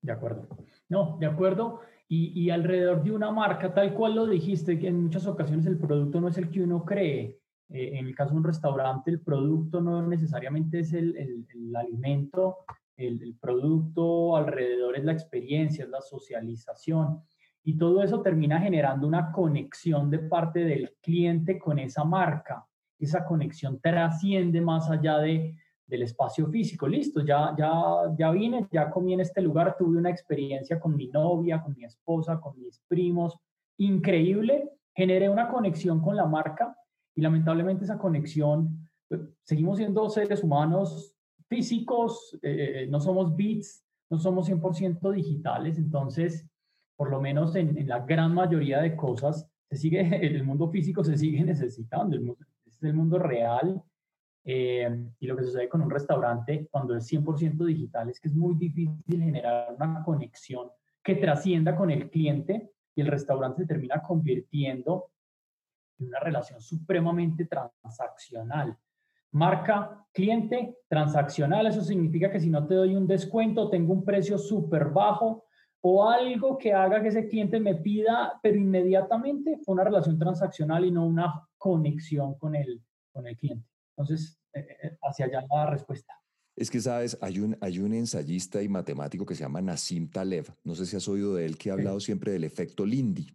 De 0.03 0.13
acuerdo. 0.13 0.47
No, 0.89 1.17
de 1.19 1.27
acuerdo. 1.27 1.81
Y, 2.09 2.51
alrededor 2.51 3.03
de 3.03 3.11
una 3.11 3.33
marca, 3.33 3.75
tal 3.75 3.93
cual 3.93 4.15
lo 4.15 4.27
dijiste, 4.27 4.79
que 4.79 4.87
en 4.89 5.03
muchas 5.03 5.27
ocasiones 5.27 5.67
el 5.67 5.77
producto 5.77 6.21
no 6.21 6.29
es 6.29 6.39
el 6.39 6.51
que 6.51 6.63
uno 6.63 6.85
cree. 6.85 7.37
Eh, 7.69 7.99
en 7.99 8.07
el 8.07 8.15
caso 8.15 8.31
de 8.31 8.39
un 8.39 8.45
restaurante, 8.45 9.11
el 9.11 9.21
producto 9.21 9.81
no 9.81 10.07
necesariamente 10.07 10.81
es 10.81 10.93
el, 10.93 11.17
el, 11.17 11.75
alimento, 11.75 12.59
el, 12.97 13.21
el, 13.21 13.35
producto 13.35 14.37
alrededor 14.37 14.97
es 14.97 15.05
la 15.05 15.13
experiencia, 15.13 15.85
es 15.85 15.91
la 15.91 16.01
socialización. 16.01 17.23
Y 17.65 17.77
todo 17.77 18.01
eso 18.05 18.23
termina 18.23 18.61
generando 18.61 19.09
una 19.09 19.33
conexión 19.33 20.09
de 20.09 20.21
parte 20.21 20.61
del 20.61 20.95
cliente 21.03 21.59
con 21.59 21.81
esa 21.81 22.05
marca. 22.05 22.65
Esa 23.01 23.25
conexión 23.25 23.81
trasciende 23.81 24.61
más 24.61 24.89
allá 24.89 25.19
de, 25.19 25.57
del 25.87 26.03
espacio 26.03 26.49
físico. 26.49 26.89
Listo, 26.89 27.25
ya, 27.25 27.55
ya, 27.57 27.73
ya 28.19 28.31
vine, 28.31 28.67
ya 28.71 28.91
comí 28.91 29.15
en 29.15 29.21
este 29.21 29.41
lugar, 29.41 29.77
tuve 29.79 29.99
una 29.99 30.11
experiencia 30.11 30.81
con 30.81 30.97
mi 30.97 31.09
novia, 31.09 31.63
con 31.63 31.75
mi 31.77 31.85
esposa, 31.85 32.41
con 32.41 32.59
mis 32.59 32.81
primos, 32.89 33.39
increíble, 33.79 34.71
generé 34.95 35.29
una 35.29 35.49
conexión 35.49 36.01
con 36.01 36.17
la 36.17 36.27
marca 36.27 36.77
y 37.15 37.21
lamentablemente 37.21 37.85
esa 37.85 37.99
conexión, 37.99 38.89
pues, 39.09 39.21
seguimos 39.43 39.79
siendo 39.79 40.09
seres 40.09 40.43
humanos 40.43 41.15
físicos, 41.49 42.39
eh, 42.43 42.83
eh, 42.83 42.87
no 42.89 43.01
somos 43.01 43.37
bits, 43.37 43.85
no 44.11 44.19
somos 44.19 44.49
100% 44.49 45.11
digitales, 45.13 45.79
entonces, 45.79 46.49
por 46.97 47.11
lo 47.11 47.21
menos 47.21 47.55
en, 47.57 47.87
la 47.87 48.01
gran 48.01 48.35
mayoría 48.35 48.81
de 48.81 48.97
cosas, 48.97 49.49
se 49.69 49.77
sigue, 49.77 50.01
el 50.27 50.45
mundo 50.45 50.69
físico 50.69 51.05
se 51.05 51.17
sigue 51.17 51.45
necesitando, 51.45 52.17
es 52.67 52.83
el 52.83 52.95
mundo 52.95 53.19
real, 53.19 53.83
eh, 54.49 54.89
y 55.19 55.27
lo 55.27 55.37
que 55.37 55.43
sucede 55.43 55.69
con 55.69 55.83
un 55.83 55.91
restaurante 55.91 56.69
cuando 56.71 56.95
es 56.95 57.11
100% 57.11 57.65
digital 57.65 58.09
es 58.09 58.21
que 58.21 58.29
es 58.29 58.35
muy 58.35 58.55
difícil 58.55 59.03
generar 59.05 59.75
una 59.77 60.05
conexión 60.05 60.71
que 61.03 61.17
trascienda 61.17 61.75
con 61.75 61.91
el 61.91 62.09
cliente 62.09 62.71
y 62.95 63.01
el 63.01 63.09
restaurante 63.09 63.63
se 63.63 63.67
termina 63.67 64.01
convirtiendo 64.01 65.11
en 65.99 66.07
una 66.07 66.21
relación 66.21 66.61
supremamente 66.61 67.47
transaccional. 67.47 68.79
marca, 69.33 70.07
cliente, 70.13 70.79
transaccional. 70.89 71.67
Eso 71.67 71.83
significa 71.83 72.31
que 72.31 72.41
si 72.41 72.49
no 72.49 72.67
te 72.67 72.75
doy 72.75 72.95
un 72.95 73.07
descuento, 73.07 73.69
tengo 73.69 73.93
un 73.93 74.05
precio 74.05 74.39
súper 74.39 74.91
bajo 74.91 75.45
o 75.81 76.09
algo 76.09 76.57
que 76.57 76.73
haga 76.73 77.03
que 77.03 77.09
ese 77.09 77.29
cliente 77.29 77.59
me 77.59 77.75
pida, 77.75 78.39
pero 78.41 78.57
inmediatamente 78.57 79.59
fue 79.59 79.75
una 79.75 79.85
relación 79.85 80.19
transaccional 80.19 80.85
y 80.85 80.93
no 80.93 81.05
una 81.05 81.47
conexión 81.59 82.39
con 82.39 82.55
el, 82.55 82.81
con 83.13 83.27
el 83.27 83.37
cliente. 83.37 83.76
Entonces, 83.97 84.39
eh, 84.53 84.67
eh, 84.83 84.99
hacia 85.03 85.27
allá 85.27 85.45
la 85.51 85.67
respuesta. 85.71 86.13
Es 86.55 86.71
que, 86.71 86.81
sabes, 86.81 87.19
hay 87.21 87.41
un, 87.41 87.57
hay 87.61 87.79
un 87.79 87.93
ensayista 87.93 88.63
y 88.63 88.69
matemático 88.69 89.27
que 89.27 89.35
se 89.35 89.43
llama 89.43 89.61
Nassim 89.61 90.09
Taleb. 90.11 90.47
No 90.65 90.75
sé 90.75 90.87
si 90.87 90.97
has 90.97 91.07
oído 91.07 91.35
de 91.35 91.45
él, 91.45 91.59
que 91.59 91.71
ha 91.71 91.75
hablado 91.75 92.01
siempre 92.01 92.33
del 92.33 92.45
efecto 92.45 92.87
Lindy. 92.87 93.27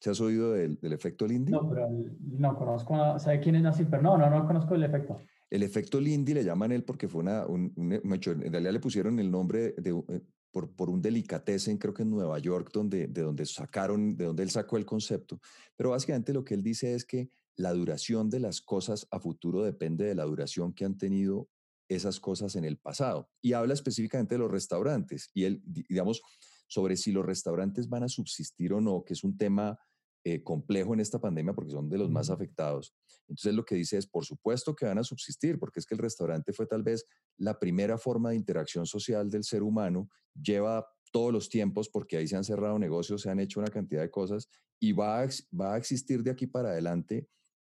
¿Se 0.00 0.10
has 0.10 0.20
oído 0.20 0.52
del, 0.52 0.80
del, 0.80 0.92
efecto 0.92 1.26
Lindy? 1.26 1.52
No, 1.52 1.68
pero 1.68 1.88
no 2.18 2.56
conozco, 2.56 3.18
¿sabe 3.18 3.40
quién 3.40 3.56
es 3.56 3.62
Nassim? 3.62 3.88
Pero 3.88 4.02
no, 4.02 4.16
no, 4.16 4.28
no 4.30 4.46
conozco 4.46 4.74
el 4.74 4.84
efecto. 4.84 5.20
El 5.50 5.62
efecto 5.62 6.00
Lindy 6.00 6.32
le 6.32 6.44
llaman 6.44 6.72
él 6.72 6.82
porque 6.82 7.08
fue 7.08 7.20
una, 7.20 7.46
un, 7.46 7.72
en 7.76 8.52
realidad 8.52 8.72
le 8.72 8.80
pusieron 8.80 9.18
el 9.20 9.30
nombre 9.30 9.74
de, 9.76 9.90
eh, 9.90 10.20
por, 10.50 10.74
por 10.74 10.88
un 10.88 11.02
delicatessen, 11.02 11.78
creo 11.78 11.92
que 11.92 12.02
en 12.02 12.10
Nueva 12.10 12.38
York, 12.38 12.70
donde, 12.72 13.06
de 13.06 13.22
donde 13.22 13.44
sacaron, 13.44 14.16
de 14.16 14.24
donde 14.24 14.42
él 14.42 14.50
sacó 14.50 14.76
el 14.76 14.86
concepto. 14.86 15.38
Pero 15.76 15.90
básicamente 15.90 16.32
lo 16.32 16.42
que 16.42 16.54
él 16.54 16.62
dice 16.62 16.94
es 16.94 17.04
que 17.04 17.28
la 17.56 17.72
duración 17.72 18.30
de 18.30 18.40
las 18.40 18.60
cosas 18.60 19.06
a 19.10 19.20
futuro 19.20 19.62
depende 19.62 20.04
de 20.04 20.14
la 20.14 20.24
duración 20.24 20.72
que 20.72 20.84
han 20.84 20.96
tenido 20.96 21.48
esas 21.88 22.20
cosas 22.20 22.56
en 22.56 22.64
el 22.64 22.78
pasado. 22.78 23.30
Y 23.42 23.52
habla 23.52 23.74
específicamente 23.74 24.34
de 24.34 24.38
los 24.38 24.50
restaurantes. 24.50 25.30
Y 25.34 25.44
él, 25.44 25.62
digamos, 25.64 26.22
sobre 26.66 26.96
si 26.96 27.12
los 27.12 27.24
restaurantes 27.24 27.88
van 27.88 28.04
a 28.04 28.08
subsistir 28.08 28.72
o 28.72 28.80
no, 28.80 29.04
que 29.04 29.12
es 29.12 29.24
un 29.24 29.36
tema 29.36 29.78
eh, 30.24 30.42
complejo 30.42 30.94
en 30.94 31.00
esta 31.00 31.20
pandemia 31.20 31.52
porque 31.52 31.72
son 31.72 31.88
de 31.90 31.98
los 31.98 32.08
más 32.08 32.30
afectados. 32.30 32.94
Entonces 33.28 33.54
lo 33.54 33.64
que 33.64 33.74
dice 33.74 33.98
es, 33.98 34.06
por 34.06 34.24
supuesto 34.24 34.74
que 34.74 34.86
van 34.86 34.98
a 34.98 35.04
subsistir, 35.04 35.58
porque 35.58 35.80
es 35.80 35.86
que 35.86 35.94
el 35.94 35.98
restaurante 35.98 36.52
fue 36.52 36.66
tal 36.66 36.82
vez 36.82 37.04
la 37.38 37.58
primera 37.58 37.98
forma 37.98 38.30
de 38.30 38.36
interacción 38.36 38.86
social 38.86 39.30
del 39.30 39.42
ser 39.42 39.62
humano, 39.62 40.08
lleva 40.40 40.86
todos 41.12 41.32
los 41.32 41.48
tiempos 41.48 41.88
porque 41.88 42.16
ahí 42.16 42.28
se 42.28 42.36
han 42.36 42.44
cerrado 42.44 42.78
negocios, 42.78 43.22
se 43.22 43.30
han 43.30 43.40
hecho 43.40 43.60
una 43.60 43.68
cantidad 43.68 44.00
de 44.00 44.10
cosas 44.10 44.48
y 44.80 44.92
va 44.92 45.22
a, 45.22 45.28
va 45.60 45.74
a 45.74 45.76
existir 45.76 46.22
de 46.22 46.30
aquí 46.30 46.46
para 46.46 46.70
adelante 46.70 47.28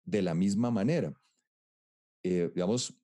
de 0.05 0.21
la 0.21 0.33
misma 0.33 0.71
manera. 0.71 1.13
Eh, 2.23 2.51
digamos, 2.53 2.97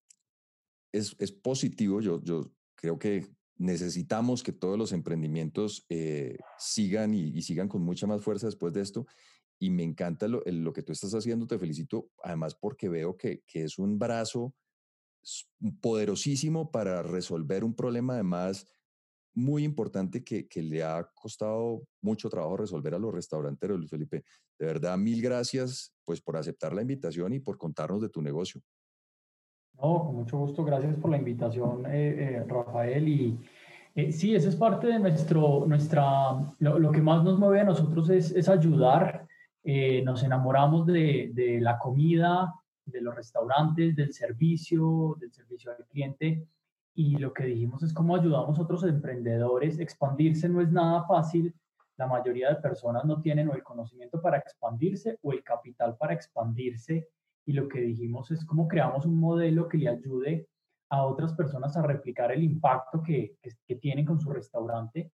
es, 0.91 1.15
es, 1.19 1.31
positivo, 1.31 2.01
yo, 2.01 2.21
yo 2.23 2.51
creo 2.75 2.97
que 2.97 3.27
necesitamos 3.57 4.43
que 4.43 4.51
todos 4.51 4.77
los 4.77 4.91
emprendimientos 4.91 5.85
eh, 5.89 6.37
sigan 6.57 7.13
y, 7.13 7.29
y, 7.29 7.41
sigan 7.43 7.67
con 7.67 7.83
mucha 7.83 8.07
más 8.07 8.23
fuerza 8.23 8.47
después 8.47 8.73
de 8.73 8.81
esto. 8.81 9.05
Y 9.59 9.69
me 9.69 9.83
encanta 9.83 10.27
lo, 10.27 10.41
lo, 10.45 10.73
que 10.73 10.81
tú 10.81 10.91
estás 10.91 11.13
haciendo, 11.13 11.45
te 11.45 11.59
felicito, 11.59 12.09
además 12.23 12.55
porque 12.55 12.89
veo 12.89 13.15
que, 13.15 13.43
que 13.45 13.63
es 13.63 13.77
un 13.77 13.99
brazo 13.99 14.55
poderosísimo 15.81 16.71
para 16.71 17.03
resolver 17.03 17.63
un 17.63 17.75
problema 17.75 18.15
además 18.15 18.65
muy 19.33 19.63
importante 19.63 20.23
que, 20.23 20.47
que, 20.47 20.61
le 20.61 20.83
ha 20.83 21.07
costado 21.13 21.87
mucho 22.01 22.29
trabajo 22.29 22.57
resolver 22.57 22.95
a 22.95 22.99
los 22.99 23.13
restauranteros, 23.13 23.77
Luis 23.77 23.89
Felipe. 23.89 24.23
De 24.59 24.65
verdad, 24.65 24.97
mil 24.97 25.21
gracias 25.21 25.93
pues 26.11 26.19
por 26.19 26.35
aceptar 26.35 26.73
la 26.73 26.81
invitación 26.81 27.31
y 27.31 27.39
por 27.39 27.57
contarnos 27.57 28.01
de 28.01 28.09
tu 28.09 28.21
negocio. 28.21 28.59
No, 29.75 30.03
con 30.03 30.15
mucho 30.17 30.39
gusto, 30.39 30.65
gracias 30.65 30.97
por 30.97 31.09
la 31.09 31.15
invitación, 31.15 31.85
eh, 31.85 32.35
eh, 32.35 32.43
Rafael. 32.45 33.07
Y 33.07 33.39
eh, 33.95 34.11
sí, 34.11 34.35
eso 34.35 34.49
es 34.49 34.57
parte 34.57 34.87
de 34.87 34.99
nuestro, 34.99 35.63
nuestra, 35.65 36.03
lo, 36.59 36.79
lo, 36.79 36.91
que 36.91 37.01
más 37.01 37.23
nos 37.23 37.39
mueve 37.39 37.61
a 37.61 37.63
nosotros 37.63 38.09
es, 38.09 38.31
es 38.31 38.49
ayudar. 38.49 39.25
nos 40.03 40.21
enamoramos 40.21 40.85
de, 40.85 41.31
de 41.33 41.61
la 41.61 41.79
comida, 41.79 42.53
de 42.83 42.99
los 42.99 43.15
restaurantes, 43.15 43.95
del 43.95 44.11
servicio, 44.11 45.15
del 45.17 45.31
servicio 45.31 45.71
al 45.71 45.85
cliente 45.85 46.45
y 46.93 47.15
lo 47.15 47.31
que 47.31 47.45
dijimos 47.45 47.83
es 47.83 47.93
cómo 47.93 48.17
ayudamos 48.17 48.59
a 48.59 48.63
otros 48.63 48.83
emprendedores. 48.83 49.79
Expandirse 49.79 50.49
no 50.49 50.59
es 50.59 50.73
nada 50.73 51.05
fácil. 51.07 51.55
La 51.97 52.07
mayoría 52.07 52.49
de 52.49 52.55
personas 52.55 53.05
no 53.05 53.21
tienen 53.21 53.49
o 53.49 53.53
el 53.53 53.63
conocimiento 53.63 54.21
para 54.21 54.37
expandirse 54.37 55.19
o 55.21 55.33
el 55.33 55.43
capital 55.43 55.97
para 55.97 56.13
expandirse. 56.13 57.09
Y 57.45 57.53
lo 57.53 57.67
que 57.67 57.81
dijimos 57.81 58.31
es 58.31 58.45
cómo 58.45 58.67
creamos 58.67 59.05
un 59.05 59.19
modelo 59.19 59.67
que 59.67 59.77
le 59.77 59.89
ayude 59.89 60.47
a 60.89 61.05
otras 61.05 61.33
personas 61.33 61.75
a 61.77 61.81
replicar 61.81 62.31
el 62.31 62.43
impacto 62.43 63.01
que, 63.01 63.37
que, 63.65 63.75
tienen 63.75 64.05
con 64.05 64.19
su 64.19 64.29
restaurante. 64.29 65.11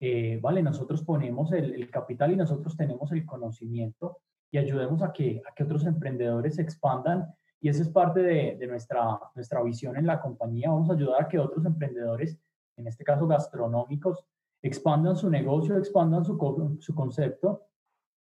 Eh, 0.00 0.38
vale, 0.40 0.62
nosotros 0.62 1.02
ponemos 1.02 1.52
el, 1.52 1.74
el, 1.74 1.90
capital 1.90 2.32
y 2.32 2.36
nosotros 2.36 2.76
tenemos 2.76 3.10
el 3.12 3.26
conocimiento 3.26 4.18
y 4.52 4.58
ayudemos 4.58 5.02
a 5.02 5.12
que, 5.12 5.42
a 5.48 5.52
que 5.52 5.64
otros 5.64 5.84
emprendedores 5.84 6.54
se 6.56 6.62
expandan 6.62 7.26
y 7.60 7.68
esa 7.68 7.82
es 7.82 7.88
parte 7.88 8.20
de, 8.20 8.56
de, 8.56 8.66
nuestra, 8.68 9.18
nuestra 9.34 9.62
visión 9.62 9.96
en 9.96 10.06
la 10.06 10.20
compañía. 10.20 10.70
Vamos 10.70 10.90
a 10.90 10.92
ayudar 10.92 11.24
a 11.24 11.28
que 11.28 11.38
otros 11.38 11.64
emprendedores, 11.64 12.38
en 12.76 12.86
este 12.86 13.02
caso 13.02 13.26
gastronómicos, 13.26 14.24
expandan 14.66 15.16
su 15.16 15.30
negocio, 15.30 15.76
expandan 15.76 16.24
su, 16.24 16.36
su 16.80 16.94
concepto, 16.94 17.62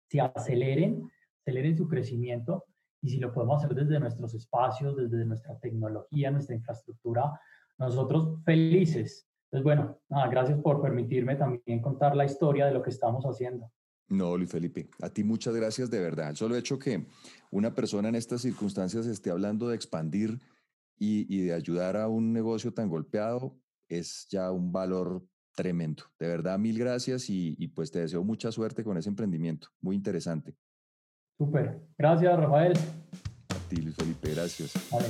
se 0.08 0.20
aceleren, 0.20 1.10
aceleren 1.40 1.76
su 1.76 1.88
crecimiento 1.88 2.66
y 3.02 3.10
si 3.10 3.18
lo 3.18 3.32
podemos 3.32 3.62
hacer 3.62 3.76
desde 3.76 4.00
nuestros 4.00 4.34
espacios, 4.34 4.96
desde 4.96 5.24
nuestra 5.24 5.58
tecnología, 5.58 6.30
nuestra 6.30 6.54
infraestructura, 6.54 7.38
nosotros 7.78 8.42
felices. 8.44 9.28
Entonces, 9.44 9.64
bueno, 9.64 10.00
nada, 10.08 10.28
gracias 10.28 10.58
por 10.60 10.80
permitirme 10.80 11.36
también 11.36 11.82
contar 11.82 12.16
la 12.16 12.24
historia 12.24 12.66
de 12.66 12.72
lo 12.72 12.82
que 12.82 12.90
estamos 12.90 13.24
haciendo. 13.24 13.70
No, 14.08 14.36
Luis 14.36 14.50
Felipe, 14.50 14.88
a 15.00 15.10
ti 15.10 15.24
muchas 15.24 15.54
gracias 15.54 15.90
de 15.90 16.00
verdad. 16.00 16.30
El 16.30 16.36
solo 16.36 16.56
hecho 16.56 16.78
que 16.78 17.06
una 17.50 17.74
persona 17.74 18.08
en 18.08 18.14
estas 18.14 18.42
circunstancias 18.42 19.06
esté 19.06 19.30
hablando 19.30 19.68
de 19.68 19.76
expandir 19.76 20.40
y, 20.96 21.26
y, 21.34 21.42
de 21.42 21.54
ayudar 21.54 21.96
a 21.96 22.08
un 22.08 22.32
negocio 22.32 22.72
tan 22.72 22.88
golpeado 22.88 23.58
es 23.88 24.26
ya 24.30 24.50
un 24.50 24.72
valor 24.72 25.26
tremendo. 25.54 26.04
De 26.18 26.28
verdad, 26.28 26.58
mil 26.58 26.78
gracias 26.78 27.30
y, 27.30 27.54
y 27.58 27.68
pues 27.68 27.90
te 27.90 28.00
deseo 28.00 28.22
mucha 28.24 28.52
suerte 28.52 28.84
con 28.84 28.96
ese 28.96 29.08
emprendimiento. 29.08 29.68
Muy 29.80 29.96
interesante. 29.96 30.54
Súper. 31.38 31.80
Gracias, 31.98 32.36
Rafael. 32.38 32.72
A 32.74 33.68
ti, 33.68 33.76
Luis 33.76 33.96
Felipe, 33.96 34.34
gracias. 34.34 34.72
Vale. 34.90 35.06